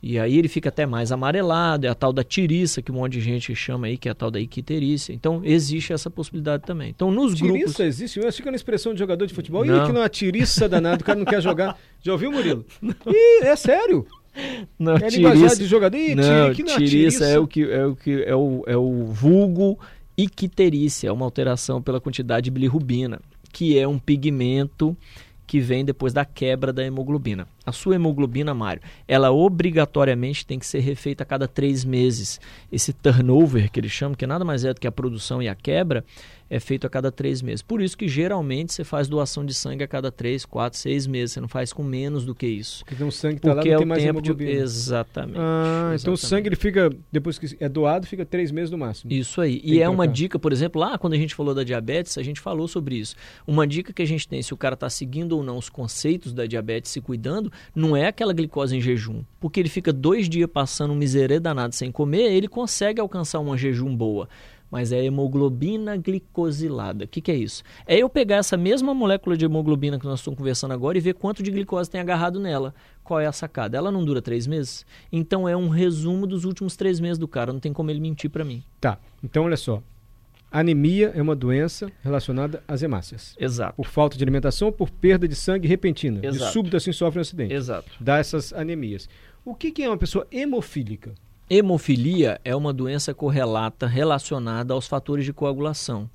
E 0.07 0.19
aí 0.19 0.37
ele 0.37 0.49
fica 0.49 0.69
até 0.69 0.85
mais 0.85 1.11
amarelado, 1.11 1.87
é 1.87 1.89
a 1.89 1.95
tal 1.95 2.13
da 2.13 2.23
tiriça, 2.23 2.83
que 2.83 2.93
um 2.93 2.97
monte 2.97 3.13
de 3.15 3.23
gente 3.23 3.55
chama 3.57 3.87
aí, 3.87 3.97
que 3.97 4.07
é 4.07 4.13
a 4.13 4.15
tal 4.15 4.31
da 4.31 4.39
iquiterice. 4.39 5.15
Então, 5.15 5.41
existe 5.43 5.95
essa 5.95 6.11
possibilidade 6.11 6.63
também. 6.65 6.91
Então, 6.91 7.11
nos 7.11 7.35
tiriça 7.35 7.43
grupos... 7.47 7.61
Tiriça 7.77 7.85
existe? 7.85 8.21
Eu 8.21 8.31
fica 8.31 8.51
na 8.51 8.57
expressão 8.57 8.93
de 8.93 8.99
jogador 8.99 9.25
de 9.25 9.33
futebol. 9.33 9.65
Não. 9.65 9.83
Ih, 9.83 9.87
que 9.87 9.93
não 9.93 10.03
é 10.03 10.09
tiriça 10.11 10.69
danado, 10.69 11.01
o 11.01 11.05
cara 11.07 11.19
não 11.19 11.25
quer 11.25 11.41
jogar. 11.41 11.79
Já 12.03 12.13
ouviu, 12.13 12.31
Murilo? 12.31 12.67
Ih, 12.85 13.47
é 13.47 13.57
sério. 13.57 14.07
Não, 14.79 14.95
é 14.95 15.09
tiriça... 15.09 15.57
de 15.57 15.65
jogador? 15.65 15.97
Ih, 15.97 16.15
não, 16.15 16.53
que 16.53 16.63
não 16.63 16.75
é 16.75 16.77
tiriça 16.77 17.25
é 17.25 17.39
o 17.39 17.47
que 17.47 17.63
é 17.63 17.87
o 17.87 17.97
que 17.97 18.25
é 18.25 18.37
o, 18.37 18.63
é 18.67 18.77
o 18.77 19.07
vulgo 19.07 19.79
Icterícia 20.17 21.09
é 21.09 21.13
uma 21.13 21.25
alteração 21.25 21.83
pela 21.83 22.01
quantidade 22.01 22.45
de 22.45 22.51
bilirrubina, 22.51 23.21
que 23.53 23.79
é 23.79 23.87
um 23.87 23.99
pigmento 23.99 24.97
que 25.47 25.61
vem 25.61 25.85
depois 25.85 26.13
da 26.13 26.25
quebra 26.25 26.73
da 26.73 26.85
hemoglobina. 26.85 27.49
A 27.67 27.73
sua 27.73 27.95
hemoglobina, 27.95 28.53
Mário, 28.55 28.83
ela 29.09 29.31
obrigatoriamente 29.31 30.47
tem 30.47 30.59
que 30.59 30.67
ser 30.67 30.81
refeita 30.81 31.23
a 31.23 31.27
cada 31.27 31.49
três 31.49 31.85
meses. 31.85 32.41
Esse 32.71 32.93
turnover 32.93 33.71
que 33.71 33.81
eles 33.81 33.93
chamam, 33.93 34.15
que 34.15 34.27
nada 34.27 34.45
mais 34.45 34.65
é 34.65 34.75
do 34.75 34.81
que 34.81 34.87
a 34.87 34.93
produção 34.93 35.43
e 35.43 35.49
a 35.49 35.55
quebra, 35.55 36.05
é 36.49 36.61
feito 36.61 36.87
a 36.87 36.91
cada 36.91 37.11
três 37.11 37.43
meses. 37.43 37.63
Por 37.63 37.81
isso 37.81 37.97
que 37.97 38.07
geralmente 38.07 38.73
você 38.73 38.85
faz 38.85 39.09
doação 39.09 39.45
de 39.45 39.55
sangue 39.55 39.83
a 39.83 39.89
cada 39.89 40.13
três, 40.13 40.45
quatro, 40.45 40.79
seis 40.79 41.07
meses. 41.07 41.33
Você 41.33 41.41
não 41.41 41.49
faz 41.49 41.73
com 41.73 41.83
menos 41.83 42.25
do 42.25 42.35
que 42.35 42.47
isso. 42.47 42.85
Porque 42.85 43.03
o 43.03 43.11
sangue 43.11 43.37
está 43.37 43.55
lá, 43.55 43.65
não 43.65 43.73
é 43.73 43.77
tem 43.77 43.87
mais 43.87 44.03
tempo 44.03 44.21
de... 44.21 44.45
Exatamente. 44.45 45.39
Ah, 45.39 45.93
exatamente. 45.95 46.03
então 46.03 46.15
o 46.15 46.17
sangue 46.17 46.49
ele 46.49 46.57
fica, 46.57 46.91
depois 47.11 47.39
que 47.39 47.57
é 47.59 47.69
doado, 47.69 48.07
fica 48.07 48.25
três 48.25 48.51
meses 48.51 48.71
no 48.71 48.79
máximo. 48.79 49.13
Isso 49.13 49.41
aí. 49.41 49.61
Tem 49.61 49.75
e 49.75 49.81
é 49.81 49.89
uma 49.89 50.07
dica, 50.07 50.39
por 50.39 50.53
exemplo, 50.53 50.81
lá 50.81 50.99
quando 50.99 51.15
a 51.15 51.17
gente 51.17 51.35
falou 51.35 51.55
da 51.55 51.65
diabetes, 51.65 52.17
a 52.19 52.23
gente 52.23 52.41
falou 52.41 52.69
sobre 52.69 52.97
isso. 52.97 53.17
Uma 53.47 53.67
dica 53.67 53.93
que 53.93 54.03
a 54.03 54.07
gente 54.07 54.29
tem, 54.29 54.43
se 54.43 54.53
o 54.53 54.57
cara 54.57 54.75
está 54.75 54.89
seguindo 54.91 55.37
ou 55.37 55.43
não 55.43 55.57
os 55.57 55.69
conceitos 55.69 56.33
da 56.33 56.47
diabetes, 56.47 56.91
se 56.91 57.01
cuidando, 57.01 57.51
não 57.75 57.97
é 57.97 58.07
aquela 58.07 58.33
glicose 58.33 58.77
em 58.77 58.81
jejum. 58.81 59.23
Porque 59.41 59.61
ele 59.61 59.69
fica 59.69 59.93
dois 59.93 60.29
dias 60.29 60.51
passando 60.53 60.93
um 60.93 60.97
miserê 60.97 61.39
danado 61.39 61.75
sem 61.75 61.91
comer, 61.91 62.33
ele 62.33 62.49
consegue 62.49 63.01
alcançar 63.01 63.41
uma 63.41 63.57
jejum 63.57 63.95
boa 63.95 64.29
mas 64.75 64.91
é 64.91 65.05
hemoglobina 65.05 65.97
glicosilada. 65.97 67.05
O 67.05 67.09
que, 67.09 67.21
que, 67.21 67.31
é 67.31 67.37
isso? 67.37 67.63
É 67.87 67.97
eu 67.97 68.09
pegar 68.09 68.39
essa 68.39 68.57
mesma 68.57 68.93
molécula 68.93 69.37
de 69.37 69.45
hemoglobina 69.45 70.01
que 70.01 70.05
nós 70.05 70.19
estamos 70.19 70.37
conversando 70.37 70.73
agora 70.73 70.99
e 70.99 71.01
ver 71.01 71.15
quanto 71.15 71.45
de 71.45 71.51
glicose 71.53 71.89
tem 71.89 72.01
agarrado 72.01 72.41
nela. 72.41 72.75
Qual 73.05 73.21
é 73.21 73.27
a 73.27 73.31
sacada? 73.31 73.77
Ela 73.77 73.93
não 73.93 74.05
dura 74.05 74.21
três 74.21 74.49
meses? 74.49 74.85
Então 75.13 75.49
é 75.49 75.57
um 75.57 75.69
resumo 75.69 76.27
dos 76.27 76.45
últimos 76.45 76.75
três 76.75 76.99
meses 76.99 77.19
do 77.19 77.29
cara. 77.29 77.53
Não 77.53 77.61
tem 77.61 77.73
como 77.73 77.89
ele 77.89 78.01
mentir 78.01 78.29
para 78.29 78.45
mim. 78.45 78.65
Tá. 78.81 78.99
Então 79.23 79.45
olha 79.45 79.57
só. 79.57 79.81
Anemia 80.55 81.11
é 81.17 81.21
uma 81.21 81.35
doença 81.35 81.91
relacionada 82.01 82.63
às 82.69 82.81
hemácias. 82.81 83.35
Exato. 83.41 83.75
Por 83.75 83.87
falta 83.87 84.17
de 84.17 84.23
alimentação, 84.23 84.71
por 84.71 84.89
perda 84.89 85.27
de 85.27 85.35
sangue 85.35 85.67
repentina. 85.67 86.21
Exato. 86.23 86.47
De 86.47 86.53
súbito 86.53 86.77
assim 86.77 86.93
sofre 86.93 87.19
um 87.19 87.23
acidente. 87.23 87.53
Exato. 87.53 87.91
Dá 87.99 88.19
essas 88.19 88.53
anemias. 88.53 89.09
O 89.45 89.53
que, 89.53 89.73
que 89.73 89.83
é 89.83 89.89
uma 89.89 89.99
pessoa 89.99 90.25
hemofílica? 90.31 91.13
Hemofilia 91.51 92.41
é 92.45 92.55
uma 92.55 92.73
doença 92.73 93.13
correlata 93.13 93.89
relacionada 93.89 94.73
aos 94.73 94.87
fatores 94.87 95.25
de 95.25 95.33
coagulação. 95.33 96.09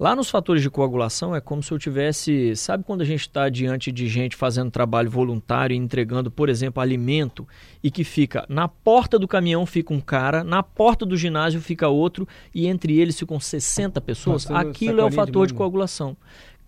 Lá 0.00 0.16
nos 0.16 0.30
fatores 0.30 0.62
de 0.62 0.70
coagulação 0.70 1.36
é 1.36 1.42
como 1.42 1.62
se 1.62 1.70
eu 1.72 1.78
tivesse. 1.78 2.56
Sabe 2.56 2.82
quando 2.84 3.02
a 3.02 3.04
gente 3.04 3.20
está 3.20 3.50
diante 3.50 3.92
de 3.92 4.08
gente 4.08 4.34
fazendo 4.34 4.70
trabalho 4.70 5.10
voluntário 5.10 5.74
e 5.74 5.76
entregando, 5.76 6.30
por 6.30 6.48
exemplo, 6.48 6.80
alimento 6.80 7.46
e 7.84 7.90
que 7.90 8.02
fica 8.02 8.46
na 8.48 8.66
porta 8.66 9.18
do 9.18 9.28
caminhão 9.28 9.66
fica 9.66 9.92
um 9.92 10.00
cara, 10.00 10.42
na 10.42 10.62
porta 10.62 11.04
do 11.04 11.18
ginásio 11.18 11.60
fica 11.60 11.86
outro 11.86 12.26
e 12.54 12.66
entre 12.66 12.98
eles 12.98 13.18
ficam 13.18 13.38
60 13.38 14.00
pessoas? 14.00 14.50
Aquilo 14.50 15.02
é 15.02 15.04
o 15.04 15.12
fator 15.12 15.46
de, 15.46 15.52
de 15.52 15.58
coagulação. 15.58 16.16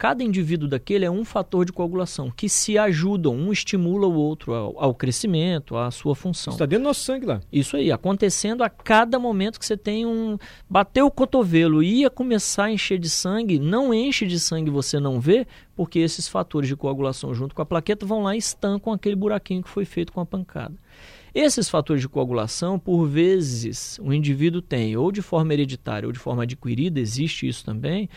Cada 0.02 0.24
indivíduo 0.24 0.68
daquele 0.68 1.04
é 1.04 1.10
um 1.12 1.24
fator 1.24 1.64
de 1.64 1.72
coagulação 1.72 2.28
que 2.28 2.48
se 2.48 2.76
ajudam, 2.76 3.36
um 3.36 3.52
estimula 3.52 4.04
o 4.08 4.14
outro 4.14 4.52
ao, 4.52 4.82
ao 4.82 4.94
crescimento, 4.96 5.76
à 5.76 5.92
sua 5.92 6.16
função. 6.16 6.54
Está 6.54 6.66
dentro 6.66 6.82
do 6.82 6.88
nosso 6.88 7.04
sangue 7.04 7.24
lá. 7.24 7.40
Isso 7.52 7.76
aí, 7.76 7.92
acontecendo 7.92 8.64
a 8.64 8.68
cada 8.68 9.16
momento 9.16 9.60
que 9.60 9.64
você 9.64 9.76
tem 9.76 10.04
um. 10.04 10.36
Bateu 10.68 11.06
o 11.06 11.10
cotovelo 11.10 11.84
e 11.84 12.00
ia 12.00 12.10
começar 12.10 12.64
a 12.64 12.72
encher 12.72 12.98
de 12.98 13.08
sangue, 13.08 13.60
não 13.60 13.94
enche 13.94 14.26
de 14.26 14.40
sangue 14.40 14.72
você 14.72 14.98
não 14.98 15.20
vê, 15.20 15.46
porque 15.76 16.00
esses 16.00 16.26
fatores 16.26 16.68
de 16.68 16.74
coagulação 16.74 17.32
junto 17.32 17.54
com 17.54 17.62
a 17.62 17.66
plaqueta 17.66 18.04
vão 18.04 18.24
lá 18.24 18.34
e 18.34 18.38
estancam 18.38 18.92
aquele 18.92 19.14
buraquinho 19.14 19.62
que 19.62 19.70
foi 19.70 19.84
feito 19.84 20.12
com 20.12 20.20
a 20.20 20.26
pancada. 20.26 20.74
Esses 21.32 21.68
fatores 21.68 22.02
de 22.02 22.08
coagulação, 22.08 22.76
por 22.76 23.06
vezes, 23.06 24.00
o 24.02 24.12
indivíduo 24.12 24.60
tem, 24.60 24.96
ou 24.96 25.12
de 25.12 25.22
forma 25.22 25.52
hereditária 25.52 26.08
ou 26.08 26.12
de 26.12 26.18
forma 26.18 26.42
adquirida, 26.42 26.98
existe 26.98 27.46
isso 27.46 27.64
também 27.64 28.08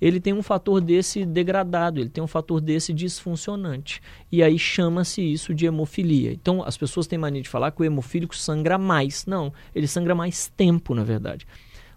ele 0.00 0.20
tem 0.20 0.32
um 0.32 0.42
fator 0.42 0.80
desse 0.80 1.24
degradado, 1.24 2.00
ele 2.00 2.08
tem 2.08 2.22
um 2.22 2.28
fator 2.28 2.60
desse 2.60 2.92
disfuncionante. 2.92 4.00
E 4.30 4.42
aí 4.42 4.58
chama-se 4.58 5.20
isso 5.22 5.54
de 5.54 5.66
hemofilia. 5.66 6.32
Então 6.32 6.62
as 6.62 6.76
pessoas 6.76 7.06
têm 7.06 7.18
mania 7.18 7.42
de 7.42 7.48
falar 7.48 7.70
que 7.70 7.82
o 7.82 7.84
hemofílico 7.84 8.36
sangra 8.36 8.78
mais. 8.78 9.26
Não, 9.26 9.52
ele 9.74 9.86
sangra 9.86 10.14
mais 10.14 10.48
tempo, 10.48 10.94
na 10.94 11.04
verdade. 11.04 11.46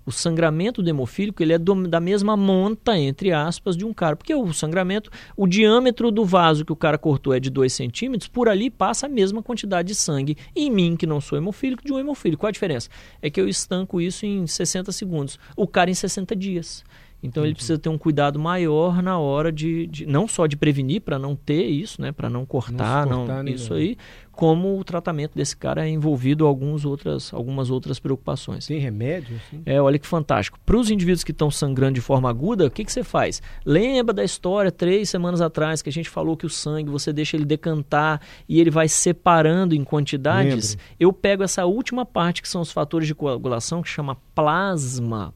O 0.03 0.11
sangramento 0.11 0.81
do 0.81 0.89
hemofílico 0.89 1.43
ele 1.43 1.53
é 1.53 1.59
do, 1.59 1.87
da 1.87 1.99
mesma 1.99 2.35
monta, 2.35 2.97
entre 2.97 3.31
aspas, 3.31 3.77
de 3.77 3.85
um 3.85 3.93
cara. 3.93 4.15
Porque 4.15 4.33
o 4.33 4.51
sangramento, 4.51 5.11
o 5.37 5.45
diâmetro 5.45 6.09
do 6.09 6.25
vaso 6.25 6.65
que 6.65 6.73
o 6.73 6.75
cara 6.75 6.97
cortou 6.97 7.33
é 7.33 7.39
de 7.39 7.49
2 7.49 7.71
centímetros, 7.71 8.27
por 8.27 8.49
ali 8.49 8.69
passa 8.69 9.05
a 9.05 9.09
mesma 9.09 9.43
quantidade 9.43 9.89
de 9.89 9.95
sangue. 9.95 10.37
Em 10.55 10.71
mim, 10.71 10.95
que 10.95 11.05
não 11.05 11.21
sou 11.21 11.37
hemofílico, 11.37 11.85
de 11.85 11.93
um 11.93 11.99
hemofílico. 11.99 12.41
Qual 12.41 12.49
a 12.49 12.51
diferença? 12.51 12.89
É 13.21 13.29
que 13.29 13.39
eu 13.39 13.47
estanco 13.47 14.01
isso 14.01 14.25
em 14.25 14.47
60 14.47 14.91
segundos. 14.91 15.37
O 15.55 15.67
cara 15.67 15.91
em 15.91 15.93
60 15.95 16.35
dias. 16.35 16.83
Então 17.23 17.45
ele 17.45 17.53
precisa 17.53 17.77
ter 17.77 17.89
um 17.89 17.97
cuidado 17.97 18.39
maior 18.39 19.01
na 19.03 19.19
hora 19.19 19.51
de, 19.51 19.85
de 19.87 20.05
não 20.05 20.27
só 20.27 20.47
de 20.47 20.57
prevenir 20.57 21.01
para 21.01 21.19
não 21.19 21.35
ter 21.35 21.65
isso, 21.65 22.01
né, 22.01 22.11
para 22.11 22.29
não 22.29 22.45
cortar, 22.45 23.05
não, 23.05 23.19
cortar, 23.19 23.43
não 23.43 23.51
isso 23.51 23.73
aí, 23.73 23.95
como 24.31 24.79
o 24.79 24.83
tratamento 24.83 25.35
desse 25.35 25.55
cara 25.55 25.85
é 25.85 25.89
envolvido 25.89 26.47
algumas 26.47 26.83
outras, 26.83 27.31
algumas 27.31 27.69
outras 27.69 27.99
preocupações. 27.99 28.65
Tem 28.65 28.79
remédio? 28.79 29.35
Assim? 29.35 29.61
É, 29.65 29.79
olha 29.79 29.99
que 29.99 30.07
fantástico. 30.07 30.59
Para 30.65 30.77
os 30.77 30.89
indivíduos 30.89 31.23
que 31.23 31.31
estão 31.31 31.51
sangrando 31.51 31.93
de 31.93 32.01
forma 32.01 32.29
aguda, 32.29 32.65
o 32.65 32.71
que, 32.71 32.83
que 32.83 32.91
você 32.91 33.03
faz? 33.03 33.41
Lembra 33.63 34.13
da 34.13 34.23
história 34.23 34.71
três 34.71 35.09
semanas 35.09 35.41
atrás 35.41 35.81
que 35.81 35.89
a 35.89 35.91
gente 35.91 36.09
falou 36.09 36.35
que 36.35 36.45
o 36.45 36.49
sangue 36.49 36.89
você 36.89 37.13
deixa 37.13 37.37
ele 37.37 37.45
decantar 37.45 38.19
e 38.49 38.59
ele 38.59 38.71
vai 38.71 38.87
separando 38.87 39.75
em 39.75 39.83
quantidades? 39.83 40.71
Lembro. 40.71 40.85
Eu 40.99 41.13
pego 41.13 41.43
essa 41.43 41.65
última 41.65 42.05
parte 42.05 42.41
que 42.41 42.49
são 42.49 42.61
os 42.61 42.71
fatores 42.71 43.07
de 43.07 43.13
coagulação 43.13 43.83
que 43.83 43.89
chama 43.89 44.17
plasma 44.33 45.33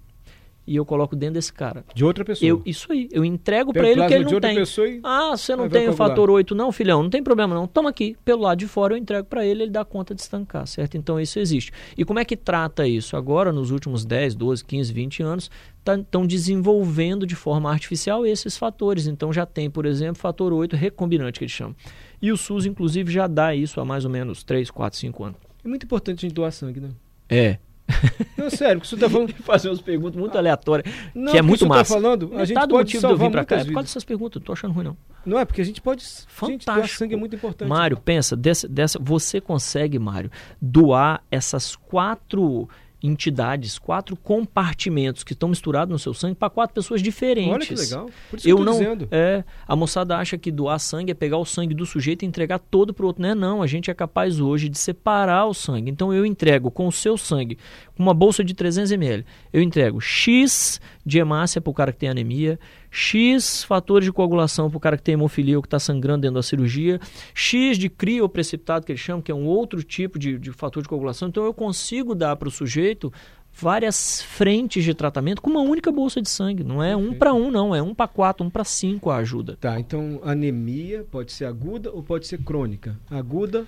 e 0.67 0.75
eu 0.75 0.86
coloco 0.86 1.15
dentro 1.15 1.36
desse 1.36 1.54
cara. 1.54 1.86
De 1.93 2.04
outra 2.04 2.25
pessoa. 2.25 2.47
Eu, 2.47 2.62
isso 2.65 2.91
aí. 2.91 3.08
Eu 3.12 3.23
entrego 3.23 3.71
para 3.71 3.89
ele 3.89 4.01
o 4.01 4.08
que 4.08 4.13
ele 4.13 4.25
não 4.25 4.39
tem. 4.39 4.58
E... 4.58 4.99
Ah, 5.04 5.32
você 5.32 5.56
não 5.56 5.69
tem 5.69 5.88
o 5.88 5.93
fator 5.93 6.30
8 6.30 6.56
não, 6.56 6.71
filhão? 6.71 7.04
Não 7.04 7.10
tem 7.10 7.21
problema 7.21 7.54
não. 7.54 7.67
Toma 7.67 7.89
aqui. 7.89 8.17
Pelo 8.25 8.41
lado 8.41 8.58
de 8.58 8.67
fora 8.67 8.93
eu 8.93 8.97
entrego 8.97 9.28
para 9.28 9.45
ele, 9.45 9.63
ele 9.63 9.71
dá 9.71 9.86
conta 9.86 10.15
de 10.15 10.21
estancar, 10.21 10.65
certo? 10.65 10.97
Então 10.97 11.19
isso 11.19 11.39
existe. 11.39 11.71
E 11.97 12.04
como 12.04 12.19
é 12.19 12.25
que 12.25 12.36
trata 12.36 12.88
isso? 12.88 13.15
Agora, 13.15 13.51
nos 13.51 13.69
últimos 13.69 14.04
10, 14.06 14.36
12, 14.36 14.65
15, 14.65 14.93
20 14.93 15.23
anos, 15.23 15.51
estão 15.80 16.04
tá, 16.04 16.28
desenvolvendo 16.28 17.28
de 17.28 17.36
forma 17.36 17.71
artificial 17.71 18.25
esses 18.25 18.58
fatores. 18.58 19.06
Então 19.06 19.32
já 19.32 19.45
tem, 19.45 19.69
por 19.69 19.86
exemplo, 19.86 20.15
fator 20.15 20.51
8 20.51 20.75
recombinante, 20.75 21.39
que 21.39 21.45
eles 21.45 21.54
chamam. 21.54 21.75
E 22.21 22.32
o 22.32 22.38
SUS, 22.38 22.65
inclusive, 22.65 23.12
já 23.12 23.28
dá 23.28 23.54
isso 23.54 23.80
há 23.80 23.86
mais 23.86 24.04
ou 24.04 24.10
menos 24.10 24.43
3, 24.43 24.71
4, 24.71 24.97
5 24.97 25.23
anos. 25.23 25.38
É 25.63 25.67
muito 25.67 25.86
importante 25.86 26.19
a 26.19 26.21
gente 26.21 26.34
doar 26.34 26.51
sangue, 26.51 26.80
né? 26.80 26.89
É. 27.30 27.58
Não, 28.38 28.50
sério, 28.50 28.80
porque 28.80 28.89
você 28.89 28.95
está 28.95 29.10
falando. 29.10 29.34
fazer 29.43 29.69
umas 29.69 29.82
perguntas 29.82 30.15
muito 30.19 30.38
aleatórias, 30.38 30.93
não, 31.13 31.32
que 31.32 31.38
é 31.38 31.41
muito 31.41 31.62
tá 31.62 31.67
massa. 31.67 31.95
Tá 31.95 32.02
falando, 32.02 32.32
a 32.36 32.45
gente 32.45 32.56
pode 32.56 32.74
motivo 32.74 33.08
de 33.08 33.13
eu 33.13 33.17
vir 33.17 33.32
para 33.32 33.45
cá 33.45 33.56
é 33.58 33.63
por 33.63 33.74
causa 33.74 33.88
dessas 33.88 34.04
perguntas, 34.04 34.41
não 34.41 34.45
tô 34.45 34.54
achando 34.54 34.74
ruim 34.74 34.84
não. 34.84 34.98
Não 35.26 35.39
é 35.39 35.45
porque 35.45 35.62
a 35.62 35.63
gente 35.63 35.82
pode, 35.82 36.04
Fantástico. 36.28 36.52
Gente, 36.52 36.65
doar 36.65 36.88
sangue 36.88 37.13
é 37.13 37.17
muito 37.17 37.36
importante. 37.36 37.67
Mário, 37.67 37.98
pensa, 37.98 38.36
dessa, 38.36 38.67
dessa, 38.67 39.00
você 39.02 39.39
consegue, 39.39 39.98
Mário, 39.98 40.30
doar 40.62 41.24
essas 41.32 41.76
quatro 41.76 42.67
entidades, 43.05 43.77
quatro 43.77 44.15
compartimentos 44.15 45.23
que 45.23 45.33
estão 45.33 45.49
misturados 45.49 45.91
no 45.91 45.99
seu 45.99 46.13
sangue 46.13 46.35
para 46.35 46.49
quatro 46.49 46.73
pessoas 46.73 47.01
diferentes. 47.01 47.53
Olha 47.53 47.65
que 47.65 47.75
legal. 47.75 48.09
Por 48.29 48.39
isso 48.39 48.49
eu, 48.49 48.57
eu 48.59 48.63
não, 48.63 48.73
dizendo. 48.73 49.07
É, 49.11 49.43
a 49.67 49.75
moçada 49.75 50.17
acha 50.17 50.37
que 50.37 50.51
doar 50.51 50.79
sangue 50.79 51.11
é 51.11 51.13
pegar 51.13 51.37
o 51.37 51.45
sangue 51.45 51.73
do 51.73 51.85
sujeito 51.85 52.23
e 52.23 52.25
entregar 52.25 52.59
todo 52.59 52.93
para 52.93 53.03
o 53.03 53.07
outro. 53.07 53.21
Não 53.21 53.29
é 53.29 53.35
não, 53.35 53.61
a 53.61 53.67
gente 53.67 53.91
é 53.91 53.93
capaz 53.93 54.39
hoje 54.39 54.69
de 54.69 54.77
separar 54.77 55.45
o 55.45 55.53
sangue. 55.53 55.91
Então 55.91 56.13
eu 56.13 56.25
entrego 56.25 56.71
com 56.71 56.87
o 56.87 56.91
seu 56.91 57.17
sangue, 57.17 57.57
com 57.95 58.03
uma 58.03 58.13
bolsa 58.13 58.43
de 58.43 58.53
300 58.53 58.91
ml, 58.91 59.25
eu 59.53 59.61
entrego 59.61 60.01
X 60.01 60.79
de 61.05 61.19
hemácia 61.19 61.61
para 61.61 61.69
o 61.69 61.73
cara 61.73 61.91
que 61.91 61.99
tem 61.99 62.09
anemia, 62.09 62.59
X 62.89 63.63
fatores 63.63 64.05
de 64.05 64.11
coagulação 64.11 64.69
para 64.69 64.77
o 64.77 64.79
cara 64.79 64.97
que 64.97 65.03
tem 65.03 65.13
hemofilia 65.13 65.57
ou 65.57 65.61
que 65.61 65.67
está 65.67 65.79
sangrando 65.79 66.21
dentro 66.21 66.35
da 66.35 66.43
cirurgia, 66.43 66.99
X 67.33 67.77
de 67.77 67.89
crioprecipitado, 67.89 68.85
que 68.85 68.91
eles 68.91 69.01
chamam, 69.01 69.21
que 69.21 69.31
é 69.31 69.35
um 69.35 69.45
outro 69.45 69.83
tipo 69.83 70.17
de, 70.17 70.39
de 70.39 70.51
fator 70.51 70.81
de 70.81 70.89
coagulação. 70.89 71.27
Então 71.27 71.45
eu 71.45 71.53
consigo 71.53 72.15
dar 72.15 72.35
para 72.35 72.47
o 72.47 72.51
sujeito 72.51 73.13
várias 73.53 74.21
frentes 74.21 74.83
de 74.83 74.93
tratamento 74.93 75.41
com 75.41 75.49
uma 75.49 75.61
única 75.61 75.91
bolsa 75.91 76.21
de 76.21 76.29
sangue. 76.29 76.63
Não 76.63 76.83
é 76.83 76.95
um 76.95 77.13
para 77.13 77.33
um, 77.33 77.51
não. 77.51 77.73
É 77.73 77.81
um 77.81 77.93
para 77.93 78.07
quatro, 78.07 78.45
um 78.45 78.49
para 78.49 78.63
cinco 78.63 79.09
a 79.09 79.17
ajuda. 79.17 79.57
Tá, 79.61 79.79
então 79.79 80.19
anemia 80.23 81.05
pode 81.09 81.31
ser 81.31 81.45
aguda 81.45 81.91
ou 81.91 82.03
pode 82.03 82.27
ser 82.27 82.43
crônica. 82.43 82.99
Aguda 83.09 83.65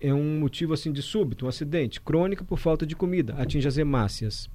é 0.00 0.14
um 0.14 0.38
motivo 0.38 0.72
assim 0.72 0.92
de 0.92 1.02
súbito, 1.02 1.44
um 1.44 1.48
acidente. 1.48 2.00
Crônica 2.00 2.44
por 2.44 2.58
falta 2.58 2.86
de 2.86 2.96
comida, 2.96 3.34
atinge 3.34 3.68
as 3.68 3.76
hemácias. 3.76 4.48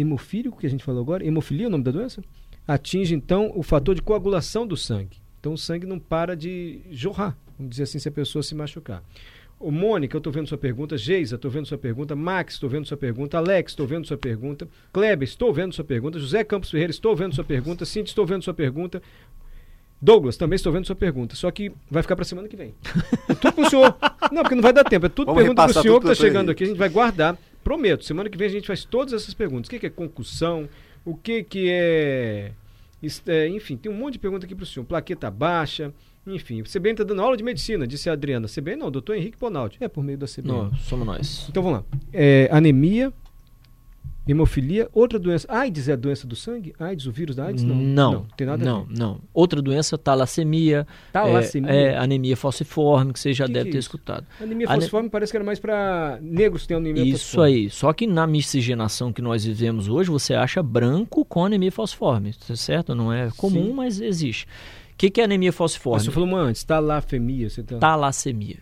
Hemofílico, 0.00 0.58
que 0.58 0.66
a 0.66 0.70
gente 0.70 0.84
falou 0.84 1.02
agora, 1.02 1.26
hemofilia 1.26 1.66
é 1.66 1.68
o 1.68 1.70
nome 1.70 1.84
da 1.84 1.90
doença? 1.90 2.22
Atinge 2.66 3.14
então 3.14 3.50
o 3.54 3.62
fator 3.62 3.94
de 3.94 4.02
coagulação 4.02 4.66
do 4.66 4.76
sangue. 4.76 5.18
Então 5.40 5.52
o 5.52 5.58
sangue 5.58 5.86
não 5.86 5.98
para 5.98 6.36
de 6.36 6.80
jorrar, 6.90 7.36
vamos 7.56 7.70
dizer 7.70 7.84
assim, 7.84 7.98
se 7.98 8.08
a 8.08 8.12
pessoa 8.12 8.42
se 8.42 8.54
machucar. 8.54 9.02
Ô, 9.60 9.72
Mônica, 9.72 10.14
eu 10.14 10.18
estou 10.18 10.32
vendo 10.32 10.46
sua 10.46 10.58
pergunta. 10.58 10.96
Geisa, 10.96 11.34
estou 11.34 11.50
vendo 11.50 11.66
sua 11.66 11.78
pergunta. 11.78 12.14
Max, 12.14 12.54
estou 12.54 12.70
vendo 12.70 12.86
sua 12.86 12.96
pergunta. 12.96 13.38
Alex, 13.38 13.72
estou 13.72 13.86
vendo 13.88 14.06
sua 14.06 14.16
pergunta. 14.16 14.68
Kleber, 14.92 15.26
estou 15.26 15.52
vendo 15.52 15.74
sua 15.74 15.84
pergunta. 15.84 16.18
José 16.18 16.44
Campos 16.44 16.70
Ferreira, 16.70 16.92
estou 16.92 17.16
vendo 17.16 17.34
sua 17.34 17.42
pergunta. 17.42 17.84
Cintia, 17.84 18.12
estou 18.12 18.24
vendo 18.24 18.44
sua 18.44 18.54
pergunta. 18.54 19.02
Douglas, 20.00 20.36
também 20.36 20.54
estou 20.54 20.72
vendo 20.72 20.86
sua 20.86 20.94
pergunta. 20.94 21.34
Só 21.34 21.50
que 21.50 21.72
vai 21.90 22.02
ficar 22.02 22.14
para 22.14 22.24
semana 22.24 22.46
que 22.46 22.56
vem. 22.56 22.72
É 23.28 23.34
tudo 23.34 23.52
para 23.52 23.66
o 23.66 23.68
senhor. 23.68 23.96
Não, 24.32 24.42
porque 24.42 24.54
não 24.54 24.62
vai 24.62 24.72
dar 24.72 24.84
tempo. 24.84 25.06
É 25.06 25.08
tudo 25.08 25.26
Vamos 25.26 25.42
pergunta 25.42 25.62
para 25.62 25.78
o 25.78 25.82
senhor 25.82 26.00
que 26.00 26.06
está 26.08 26.24
chegando 26.24 26.50
aqui. 26.50 26.64
A 26.64 26.66
gente 26.66 26.78
vai 26.78 26.88
guardar. 26.88 27.36
Prometo, 27.68 28.02
semana 28.02 28.30
que 28.30 28.38
vem 28.38 28.46
a 28.46 28.50
gente 28.50 28.66
faz 28.66 28.82
todas 28.82 29.12
essas 29.12 29.34
perguntas. 29.34 29.66
O 29.66 29.70
que, 29.70 29.78
que 29.78 29.84
é 29.84 29.90
concussão? 29.90 30.66
O 31.04 31.14
que, 31.14 31.42
que 31.42 31.68
é, 31.68 32.52
é. 33.26 33.48
Enfim, 33.48 33.76
tem 33.76 33.92
um 33.92 33.94
monte 33.94 34.14
de 34.14 34.20
pergunta 34.20 34.46
aqui 34.46 34.54
para 34.54 34.62
o 34.62 34.66
senhor. 34.66 34.86
Plaqueta 34.86 35.30
baixa. 35.30 35.92
Enfim, 36.26 36.62
o 36.62 36.64
CBN 36.64 36.92
está 36.92 37.04
dando 37.04 37.20
aula 37.20 37.36
de 37.36 37.44
medicina, 37.44 37.86
disse 37.86 38.08
a 38.08 38.14
Adriana. 38.14 38.48
CBN 38.48 38.78
não, 38.78 38.90
doutor 38.90 39.16
Henrique 39.16 39.36
Bonaldi. 39.38 39.76
É 39.80 39.86
por 39.86 40.02
meio 40.02 40.16
da 40.16 40.26
CBN. 40.26 40.48
Não, 40.48 40.74
somos 40.76 41.06
nós. 41.06 41.46
Então 41.50 41.62
vamos 41.62 41.80
lá. 41.80 41.84
É, 42.10 42.48
anemia, 42.50 43.12
hemofilia, 44.28 44.88
outra 44.92 45.18
doença. 45.18 45.46
AIDS 45.50 45.88
é 45.88 45.92
a 45.92 45.96
doença 45.96 46.26
do 46.26 46.36
sangue? 46.36 46.74
AIDS, 46.78 47.06
o 47.06 47.12
vírus 47.12 47.36
da 47.36 47.46
AIDS? 47.46 47.64
Não. 47.64 47.74
Não, 47.74 48.12
não 48.12 48.26
tem 48.36 48.46
nada 48.46 48.64
não, 48.64 48.86
não. 48.90 49.20
Outra 49.32 49.60
doença, 49.62 49.96
talassemia. 49.96 50.86
Talassemia? 51.12 51.70
É, 51.70 51.82
é 51.92 51.98
anemia 51.98 52.36
falciforme, 52.36 53.12
que 53.12 53.20
você 53.20 53.32
já 53.32 53.46
que 53.46 53.52
deve 53.52 53.64
que 53.64 53.68
é 53.70 53.72
ter 53.72 53.78
isso? 53.78 53.88
escutado. 53.88 54.26
Anemia 54.40 54.66
falciforme 54.66 55.06
Ane... 55.06 55.10
parece 55.10 55.32
que 55.32 55.36
era 55.36 55.44
mais 55.44 55.58
para 55.58 56.18
negros 56.20 56.62
que 56.62 56.68
têm 56.68 56.76
anemia 56.76 57.02
isso 57.02 57.12
falciforme. 57.12 57.50
Isso 57.50 57.62
aí. 57.64 57.70
Só 57.70 57.92
que 57.92 58.06
na 58.06 58.26
miscigenação 58.26 59.12
que 59.12 59.22
nós 59.22 59.44
vivemos 59.44 59.88
hoje, 59.88 60.10
você 60.10 60.34
acha 60.34 60.62
branco 60.62 61.24
com 61.24 61.44
anemia 61.44 61.72
falciforme, 61.72 62.34
certo? 62.54 62.94
Não 62.94 63.12
é 63.12 63.30
comum, 63.36 63.66
Sim. 63.66 63.72
mas 63.72 64.00
existe 64.00 64.46
que, 64.98 65.08
que 65.08 65.20
é 65.20 65.24
anemia 65.24 65.52
falciforme? 65.52 66.04
Você 66.04 66.10
falou 66.10 66.28
uma 66.28 66.40
antes, 66.40 66.64
talafemia. 66.64 67.48
Você 67.48 67.62
tá... 67.62 67.78
Talassemia. 67.78 68.58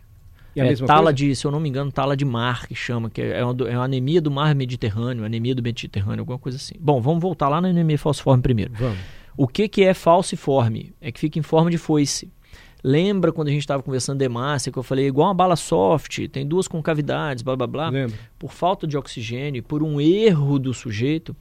A 0.60 0.66
é, 0.66 0.74
tala 0.74 1.04
coisa? 1.04 1.12
de, 1.12 1.36
se 1.36 1.46
eu 1.46 1.50
não 1.50 1.60
me 1.60 1.68
engano, 1.68 1.92
tala 1.92 2.16
de 2.16 2.24
mar, 2.24 2.66
que 2.66 2.74
chama, 2.74 3.10
que 3.10 3.20
é 3.20 3.44
uma, 3.44 3.68
é 3.68 3.76
uma 3.76 3.84
anemia 3.84 4.20
do 4.20 4.30
mar 4.30 4.54
Mediterrâneo, 4.54 5.24
anemia 5.24 5.54
do 5.54 5.62
Mediterrâneo, 5.62 6.20
alguma 6.20 6.38
coisa 6.38 6.56
assim. 6.56 6.74
Bom, 6.80 7.00
vamos 7.00 7.20
voltar 7.20 7.48
lá 7.48 7.60
na 7.60 7.68
anemia 7.68 7.98
falciforme 7.98 8.42
primeiro. 8.42 8.72
Vamos. 8.74 8.98
O 9.36 9.46
que, 9.46 9.68
que 9.68 9.84
é 9.84 9.92
falciforme? 9.92 10.94
É 11.00 11.12
que 11.12 11.20
fica 11.20 11.38
em 11.38 11.42
forma 11.42 11.70
de 11.70 11.76
foice. 11.76 12.32
Lembra 12.82 13.32
quando 13.32 13.48
a 13.48 13.50
gente 13.50 13.60
estava 13.60 13.82
conversando 13.82 14.18
de 14.18 14.24
hemácia, 14.24 14.70
que 14.70 14.78
eu 14.78 14.82
falei, 14.82 15.06
igual 15.06 15.28
uma 15.28 15.34
bala 15.34 15.56
soft, 15.56 16.28
tem 16.28 16.46
duas 16.46 16.68
concavidades, 16.68 17.42
blá 17.42 17.56
blá 17.56 17.66
blá. 17.66 17.88
Lembra. 17.88 18.16
Por 18.38 18.52
falta 18.52 18.86
de 18.86 18.96
oxigênio, 18.96 19.62
por 19.62 19.82
um 19.82 20.00
erro 20.00 20.58
do 20.58 20.72
sujeito, 20.72 21.34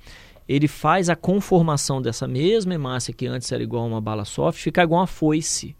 ele 0.47 0.67
faz 0.67 1.09
a 1.09 1.15
conformação 1.15 2.01
dessa 2.01 2.27
mesma 2.27 2.73
hemácia 2.73 3.13
que 3.13 3.27
antes 3.27 3.51
era 3.51 3.63
igual 3.63 3.83
a 3.83 3.87
uma 3.87 4.01
bala 4.01 4.25
soft, 4.25 4.59
ficar 4.59 4.83
igual 4.83 5.01
uma 5.01 5.07
foice. 5.07 5.75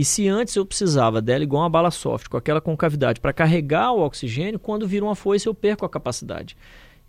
E 0.00 0.04
se 0.04 0.26
antes 0.26 0.56
eu 0.56 0.64
precisava 0.64 1.20
dela 1.20 1.44
igual 1.44 1.62
uma 1.62 1.68
bala 1.68 1.90
soft, 1.90 2.28
com 2.28 2.38
aquela 2.38 2.58
concavidade 2.58 3.20
para 3.20 3.34
carregar 3.34 3.92
o 3.92 4.00
oxigênio, 4.00 4.58
quando 4.58 4.88
vira 4.88 5.04
uma 5.04 5.14
foice 5.14 5.46
eu 5.46 5.54
perco 5.54 5.84
a 5.84 5.90
capacidade. 5.90 6.56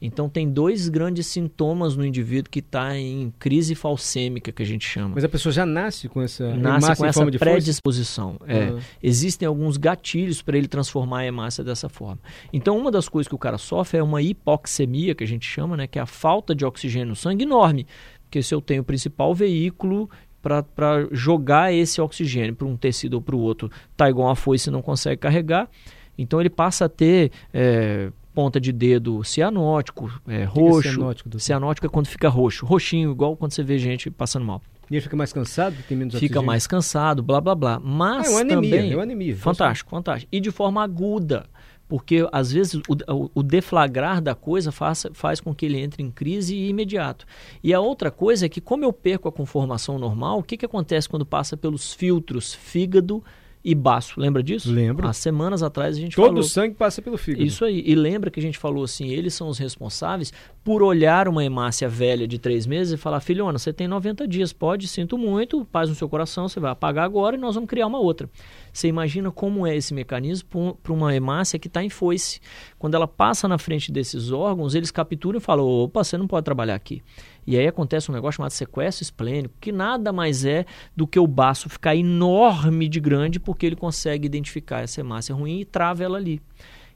Então 0.01 0.27
tem 0.27 0.49
dois 0.49 0.89
grandes 0.89 1.27
sintomas 1.27 1.95
no 1.95 2.05
indivíduo 2.05 2.51
que 2.51 2.59
está 2.59 2.97
em 2.97 3.33
crise 3.39 3.75
falcêmica, 3.75 4.51
que 4.51 4.61
a 4.61 4.65
gente 4.65 4.85
chama. 4.85 5.13
Mas 5.15 5.23
a 5.23 5.29
pessoa 5.29 5.53
já 5.53 5.65
nasce 5.65 6.09
com 6.09 6.21
essa 6.21 6.53
nasce 6.53 6.97
com 6.97 7.05
essa 7.05 7.25
predisposição. 7.25 8.35
É. 8.45 8.71
Uhum. 8.71 8.79
Existem 9.01 9.47
alguns 9.47 9.77
gatilhos 9.77 10.41
para 10.41 10.57
ele 10.57 10.67
transformar 10.67 11.19
a 11.19 11.25
hemácia 11.25 11.63
dessa 11.63 11.87
forma. 11.87 12.19
Então 12.51 12.77
uma 12.77 12.91
das 12.91 13.07
coisas 13.07 13.29
que 13.29 13.35
o 13.35 13.39
cara 13.39 13.57
sofre 13.57 13.99
é 13.99 14.03
uma 14.03 14.21
hipoxemia, 14.21 15.15
que 15.15 15.23
a 15.23 15.27
gente 15.27 15.47
chama, 15.47 15.77
né, 15.77 15.87
que 15.87 15.97
é 15.97 16.01
a 16.01 16.05
falta 16.05 16.53
de 16.53 16.65
oxigênio 16.65 17.07
no 17.07 17.15
sangue 17.15 17.45
enorme. 17.45 17.87
Porque 18.23 18.43
se 18.43 18.53
eu 18.53 18.59
tenho 18.59 18.81
o 18.81 18.85
principal 18.85 19.33
veículo 19.33 20.09
para 20.41 21.07
jogar 21.11 21.73
esse 21.73 22.01
oxigênio 22.01 22.55
para 22.55 22.67
um 22.67 22.75
tecido 22.75 23.15
ou 23.15 23.21
para 23.21 23.35
o 23.35 23.39
outro, 23.39 23.69
tá 23.95 24.09
igual 24.09 24.27
uma 24.27 24.35
foice 24.35 24.69
e 24.69 24.71
não 24.71 24.81
consegue 24.81 25.17
carregar, 25.17 25.69
então 26.17 26.39
ele 26.39 26.49
passa 26.49 26.85
a 26.85 26.89
ter 26.89 27.31
é, 27.53 28.11
ponta 28.33 28.59
de 28.59 28.71
dedo 28.71 29.23
cianótico, 29.23 30.11
é, 30.27 30.43
roxo. 30.43 30.89
É 30.89 30.91
cianótico, 30.91 31.39
cianótico 31.39 31.87
é 31.87 31.89
quando 31.89 32.07
fica 32.07 32.29
roxo, 32.29 32.65
roxinho, 32.65 33.11
igual 33.11 33.35
quando 33.35 33.51
você 33.51 33.63
vê 33.63 33.77
gente 33.77 34.09
passando 34.09 34.45
mal. 34.45 34.61
E 34.89 34.95
ele 34.95 35.01
fica 35.01 35.15
mais 35.15 35.31
cansado, 35.31 35.75
tem 35.87 35.97
menos 35.97 36.15
Fica 36.15 36.25
oxigênio. 36.25 36.45
mais 36.45 36.67
cansado, 36.67 37.23
blá 37.23 37.39
blá 37.39 37.55
blá. 37.55 37.79
Mas 37.79 38.27
ah, 38.27 38.29
é 38.29 38.29
uma 38.31 38.41
anemia, 38.41 38.71
também, 38.71 38.91
é 38.91 38.95
uma 38.95 39.03
anemia. 39.03 39.35
Fantástico, 39.37 39.89
fantástico. 39.89 40.29
E 40.31 40.39
de 40.41 40.51
forma 40.51 40.83
aguda, 40.83 41.45
porque 41.91 42.25
às 42.31 42.53
vezes 42.53 42.75
o, 42.75 43.29
o, 43.35 43.43
deflagrar 43.43 44.21
da 44.21 44.33
coisa 44.33 44.71
faz, 44.71 45.05
faz 45.11 45.41
com 45.41 45.53
que 45.53 45.65
ele 45.65 45.77
entre 45.77 46.01
em 46.01 46.09
crise 46.09 46.55
imediato. 46.55 47.25
E 47.61 47.73
a 47.73 47.81
outra 47.81 48.09
coisa 48.09 48.45
é 48.45 48.49
que 48.49 48.61
como 48.61 48.85
eu 48.85 48.93
perco 48.93 49.27
a 49.27 49.31
conformação 49.31 49.99
normal, 49.99 50.39
o 50.39 50.43
que, 50.43 50.55
que 50.55 50.65
acontece 50.65 51.09
quando 51.09 51.25
passa 51.25 51.57
pelos 51.57 51.93
filtros 51.93 52.53
fígado, 52.53 53.21
e 53.63 53.75
baço. 53.75 54.19
Lembra 54.19 54.41
disso? 54.41 54.71
Lembro. 54.71 55.07
Há 55.07 55.13
semanas 55.13 55.61
atrás 55.61 55.95
a 55.95 55.99
gente 55.99 56.15
Todo 56.15 56.25
falou... 56.25 56.41
Todo 56.41 56.45
o 56.45 56.49
sangue 56.49 56.75
passa 56.75 57.01
pelo 57.01 57.17
fígado. 57.17 57.45
Isso 57.45 57.63
aí. 57.63 57.83
E 57.85 57.93
lembra 57.95 58.31
que 58.31 58.39
a 58.39 58.43
gente 58.43 58.57
falou 58.57 58.83
assim, 58.83 59.09
eles 59.09 59.33
são 59.33 59.47
os 59.47 59.57
responsáveis 59.57 60.33
por 60.63 60.81
olhar 60.83 61.27
uma 61.27 61.43
hemácia 61.43 61.87
velha 61.87 62.27
de 62.27 62.39
três 62.39 62.65
meses 62.65 62.93
e 62.93 62.97
falar, 62.97 63.19
filhona, 63.19 63.57
você 63.57 63.71
tem 63.73 63.87
90 63.87 64.27
dias, 64.27 64.53
pode, 64.53 64.87
sinto 64.87 65.17
muito, 65.17 65.65
paz 65.65 65.89
no 65.89 65.95
seu 65.95 66.07
coração, 66.07 66.47
você 66.47 66.59
vai 66.59 66.71
apagar 66.71 67.05
agora 67.05 67.35
e 67.35 67.39
nós 67.39 67.55
vamos 67.55 67.69
criar 67.69 67.87
uma 67.87 67.99
outra. 67.99 68.29
Você 68.71 68.87
imagina 68.87 69.31
como 69.31 69.65
é 69.65 69.75
esse 69.75 69.93
mecanismo 69.93 70.77
para 70.81 70.93
uma 70.93 71.15
hemácia 71.15 71.59
que 71.59 71.67
está 71.67 71.83
em 71.83 71.89
foice. 71.89 72.39
Quando 72.79 72.95
ela 72.95 73.07
passa 73.07 73.47
na 73.47 73.57
frente 73.57 73.91
desses 73.91 74.31
órgãos, 74.31 74.75
eles 74.75 74.91
capturam 74.91 75.37
e 75.37 75.41
falam, 75.41 75.65
opa, 75.65 76.03
você 76.03 76.17
não 76.17 76.27
pode 76.27 76.45
trabalhar 76.45 76.75
aqui. 76.75 77.01
E 77.45 77.57
aí 77.57 77.67
acontece 77.67 78.11
um 78.11 78.13
negócio 78.13 78.37
chamado 78.37 78.51
sequestro 78.51 79.03
esplênico, 79.03 79.55
que 79.59 79.71
nada 79.71 80.13
mais 80.13 80.45
é 80.45 80.65
do 80.95 81.07
que 81.07 81.19
o 81.19 81.27
baço 81.27 81.69
ficar 81.69 81.95
enorme 81.95 82.87
de 82.87 82.99
grande, 82.99 83.39
porque 83.39 83.65
ele 83.65 83.75
consegue 83.75 84.25
identificar 84.25 84.81
essa 84.81 84.99
hemácia 84.99 85.33
ruim 85.33 85.59
e 85.61 85.65
trava 85.65 86.03
ela 86.03 86.17
ali. 86.17 86.41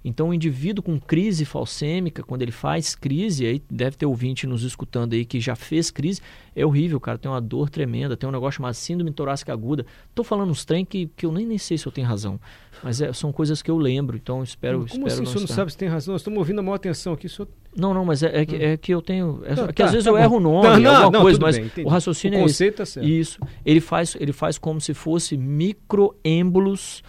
Então, 0.07 0.29
o 0.29 0.33
indivíduo 0.35 0.83
com 0.83 0.99
crise 0.99 1.45
falcêmica, 1.45 2.21
quando 2.21 2.43
ele 2.43 2.51
faz 2.51 2.93
crise, 2.93 3.43
aí 3.43 3.59
deve 3.67 3.97
ter 3.97 4.05
ouvinte 4.05 4.45
nos 4.45 4.61
escutando 4.61 5.13
aí 5.13 5.25
que 5.25 5.39
já 5.39 5.55
fez 5.55 5.89
crise, 5.89 6.21
é 6.55 6.63
horrível, 6.63 6.99
cara. 6.99 7.17
Tem 7.17 7.29
uma 7.29 7.41
dor 7.41 7.71
tremenda, 7.71 8.15
tem 8.15 8.29
um 8.29 8.31
negócio 8.31 8.57
chamado 8.57 8.75
síndrome 8.75 9.11
torácica 9.11 9.51
aguda. 9.51 9.83
Tô 10.13 10.23
falando 10.23 10.51
uns 10.51 10.63
trem 10.63 10.85
que, 10.85 11.09
que 11.17 11.25
eu 11.25 11.31
nem, 11.31 11.43
nem 11.43 11.57
sei 11.57 11.75
se 11.75 11.87
eu 11.87 11.91
tenho 11.91 12.05
razão, 12.05 12.39
mas 12.83 13.01
é, 13.01 13.11
são 13.13 13.31
coisas 13.31 13.63
que 13.63 13.71
eu 13.71 13.79
lembro, 13.79 14.15
então 14.15 14.43
espero. 14.43 14.85
Como 14.87 15.07
espero 15.07 15.07
assim 15.07 15.23
o 15.23 15.25
senhor 15.25 15.39
não 15.41 15.47
sabe 15.47 15.71
se 15.71 15.77
tem 15.77 15.89
razão? 15.89 16.11
Nós 16.11 16.21
estamos 16.21 16.37
ouvindo 16.37 16.59
a 16.59 16.61
maior 16.61 16.75
atenção 16.75 17.13
aqui. 17.13 17.27
Senhor... 17.27 17.47
Não, 17.75 17.91
não, 17.91 18.05
mas 18.05 18.21
é, 18.21 18.41
é, 18.41 18.45
que, 18.45 18.55
hum. 18.55 18.59
é 18.61 18.77
que 18.77 18.93
eu 18.93 19.01
tenho. 19.01 19.41
É, 19.43 19.55
não, 19.55 19.67
que 19.67 19.73
tá, 19.73 19.85
às 19.85 19.91
vezes 19.91 20.03
tá 20.03 20.11
eu 20.11 20.17
bom. 20.17 20.21
erro 20.21 20.37
o 20.37 20.39
nome, 20.39 20.67
não, 20.67 20.77
não, 20.79 20.95
alguma 20.95 21.11
não, 21.11 21.21
coisa, 21.21 21.39
mas 21.41 21.57
bem, 21.57 21.83
o 21.83 21.89
raciocínio 21.89 22.37
o 22.37 22.43
é 22.43 22.45
esse. 22.45 22.71
Tá 22.71 22.83
Isso. 23.01 23.39
Ele 23.65 23.81
faz, 23.81 24.15
ele 24.19 24.31
faz 24.31 24.59
como 24.59 24.79
se 24.79 24.93
fosse 24.93 25.35
microêmbolos 25.35 27.01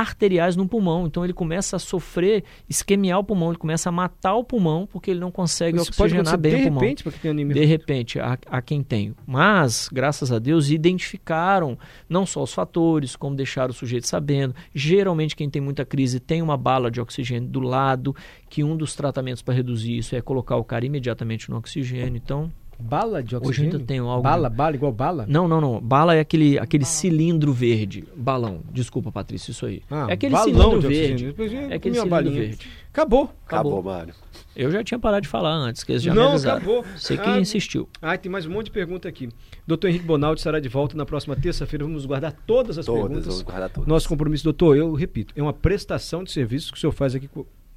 arteriais 0.00 0.56
no 0.56 0.68
pulmão. 0.68 1.06
Então 1.06 1.24
ele 1.24 1.32
começa 1.32 1.76
a 1.76 1.78
sofrer, 1.78 2.44
isquemiar 2.68 3.18
o 3.18 3.24
pulmão, 3.24 3.50
ele 3.50 3.58
começa 3.58 3.88
a 3.88 3.92
matar 3.92 4.34
o 4.34 4.44
pulmão 4.44 4.86
porque 4.90 5.10
ele 5.10 5.20
não 5.20 5.30
consegue 5.30 5.78
Isso 5.78 5.90
oxigenar 5.90 6.36
bem 6.36 6.54
o 6.54 6.62
pulmão. 6.64 6.80
De 6.80 6.84
repente, 6.84 7.04
porque 7.04 7.18
tem 7.18 7.30
anemia. 7.30 7.54
De 7.54 7.64
repente, 7.64 8.20
a, 8.20 8.38
a 8.46 8.60
quem 8.60 8.82
tem. 8.82 9.14
Mas, 9.26 9.88
graças 9.92 10.30
a 10.30 10.38
Deus, 10.38 10.70
identificaram 10.70 11.78
não 12.08 12.26
só 12.26 12.42
os 12.42 12.52
fatores, 12.52 13.16
como 13.16 13.34
deixar 13.34 13.70
o 13.70 13.72
sujeito 13.72 14.06
sabendo. 14.06 14.54
Geralmente, 14.74 15.34
quem 15.34 15.48
tem 15.48 15.62
muita 15.62 15.84
crise 15.84 16.20
tem 16.20 16.42
uma 16.42 16.56
bala 16.56 16.90
de 16.90 17.00
oxigênio 17.00 17.48
do 17.48 17.60
lado, 17.60 18.14
que 18.48 18.62
um 18.62 18.76
dos 18.76 18.94
tratamentos 18.94 19.42
para 19.42 19.54
reduzir 19.54 19.96
isso 19.96 20.14
é 20.14 20.20
colocar 20.20 20.56
o 20.56 20.64
cara 20.64 20.84
imediatamente 20.84 21.50
no 21.50 21.56
oxigênio. 21.56 22.16
Então, 22.16 22.52
Bala 22.78 23.22
de 23.22 23.34
oxigênio? 23.34 23.70
Hoje 23.70 23.80
eu 23.80 23.86
tenho 23.86 24.06
algo... 24.06 24.22
Bala, 24.22 24.50
bala, 24.50 24.76
igual 24.76 24.92
bala? 24.92 25.24
Não, 25.28 25.48
não, 25.48 25.60
não. 25.60 25.80
Bala 25.80 26.14
é 26.14 26.20
aquele, 26.20 26.58
aquele 26.58 26.84
cilindro 26.84 27.52
verde. 27.52 28.04
Balão. 28.14 28.60
Desculpa, 28.70 29.10
Patrícia, 29.10 29.50
isso 29.50 29.66
aí. 29.66 29.82
Ah, 29.90 30.06
é 30.08 30.12
aquele 30.12 30.36
cilindro 30.36 30.80
verde. 30.80 31.34
É 31.70 31.74
aquele 31.74 31.94
cilindro 31.94 32.10
balinha. 32.10 32.40
verde. 32.40 32.68
Acabou. 32.92 33.30
Acabou, 33.46 33.78
Acabou 33.78 33.82
Mário. 33.82 34.14
Eu 34.54 34.70
já 34.70 34.82
tinha 34.82 34.98
parado 34.98 35.20
de 35.22 35.28
falar 35.28 35.52
antes, 35.52 35.84
que 35.84 35.92
eles 35.92 36.02
já 36.02 36.14
não, 36.14 36.34
acabou. 36.34 36.82
Você 36.96 37.16
que 37.16 37.28
ah, 37.28 37.38
insistiu. 37.38 37.86
Ah, 38.00 38.16
tem 38.16 38.32
mais 38.32 38.46
um 38.46 38.50
monte 38.50 38.66
de 38.66 38.70
pergunta 38.72 39.06
aqui. 39.06 39.28
Doutor 39.66 39.88
Henrique 39.88 40.06
Bonaldi 40.06 40.40
estará 40.40 40.58
de 40.58 40.68
volta 40.68 40.96
na 40.96 41.04
próxima 41.04 41.36
terça-feira. 41.36 41.84
Vamos 41.84 42.06
guardar 42.06 42.32
todas 42.46 42.78
as 42.78 42.86
todas, 42.86 43.02
perguntas. 43.02 43.26
Vamos 43.26 43.42
guardar 43.42 43.68
todas. 43.68 43.86
Nosso 43.86 44.08
compromisso, 44.08 44.44
doutor, 44.44 44.74
eu 44.74 44.94
repito, 44.94 45.34
é 45.36 45.42
uma 45.42 45.52
prestação 45.52 46.24
de 46.24 46.32
serviços 46.32 46.70
que 46.70 46.78
o 46.78 46.80
senhor 46.80 46.92
faz 46.92 47.14
aqui 47.14 47.28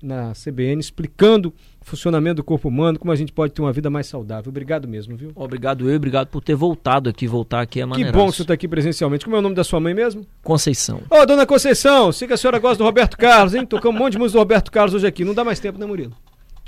na 0.01 0.33
CBN 0.33 0.79
explicando 0.79 1.53
o 1.81 1.85
funcionamento 1.85 2.35
do 2.35 2.43
corpo 2.43 2.67
humano, 2.67 2.97
como 2.97 3.11
a 3.11 3.15
gente 3.15 3.31
pode 3.31 3.53
ter 3.53 3.61
uma 3.61 3.73
vida 3.73 3.89
mais 3.89 4.07
saudável. 4.07 4.49
Obrigado 4.49 4.87
mesmo, 4.87 5.15
viu? 5.15 5.31
Obrigado 5.35 5.89
eu, 5.89 5.95
obrigado 5.95 6.27
por 6.27 6.41
ter 6.41 6.55
voltado 6.55 7.09
aqui, 7.09 7.27
voltar 7.27 7.61
aqui 7.61 7.81
é 7.81 7.85
maneiro. 7.85 8.11
Que 8.11 8.17
bom 8.17 8.29
que 8.29 8.35
você 8.35 8.41
está 8.43 8.53
aqui 8.53 8.67
presencialmente. 8.67 9.25
Como 9.25 9.35
é 9.35 9.39
o 9.39 9.41
nome 9.41 9.55
da 9.55 9.63
sua 9.63 9.79
mãe 9.79 9.93
mesmo? 9.93 10.25
Conceição. 10.43 11.01
Ô, 11.09 11.21
oh, 11.21 11.25
dona 11.25 11.45
Conceição, 11.45 12.11
sei 12.11 12.27
que 12.27 12.33
a 12.33 12.37
senhora 12.37 12.59
gosta 12.59 12.77
do 12.77 12.83
Roberto 12.83 13.17
Carlos, 13.17 13.53
hein? 13.53 13.65
Tocamos 13.65 13.99
um 13.99 14.03
monte 14.03 14.13
de 14.13 14.19
música 14.19 14.37
do 14.37 14.41
Roberto 14.41 14.71
Carlos 14.71 14.93
hoje 14.93 15.07
aqui. 15.07 15.23
Não 15.23 15.33
dá 15.33 15.43
mais 15.43 15.59
tempo, 15.59 15.79
né, 15.79 15.85
Murilo? 15.85 16.13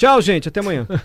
Tchau, 0.01 0.19
gente. 0.21 0.47
Até 0.47 0.59
amanhã. 0.61 0.87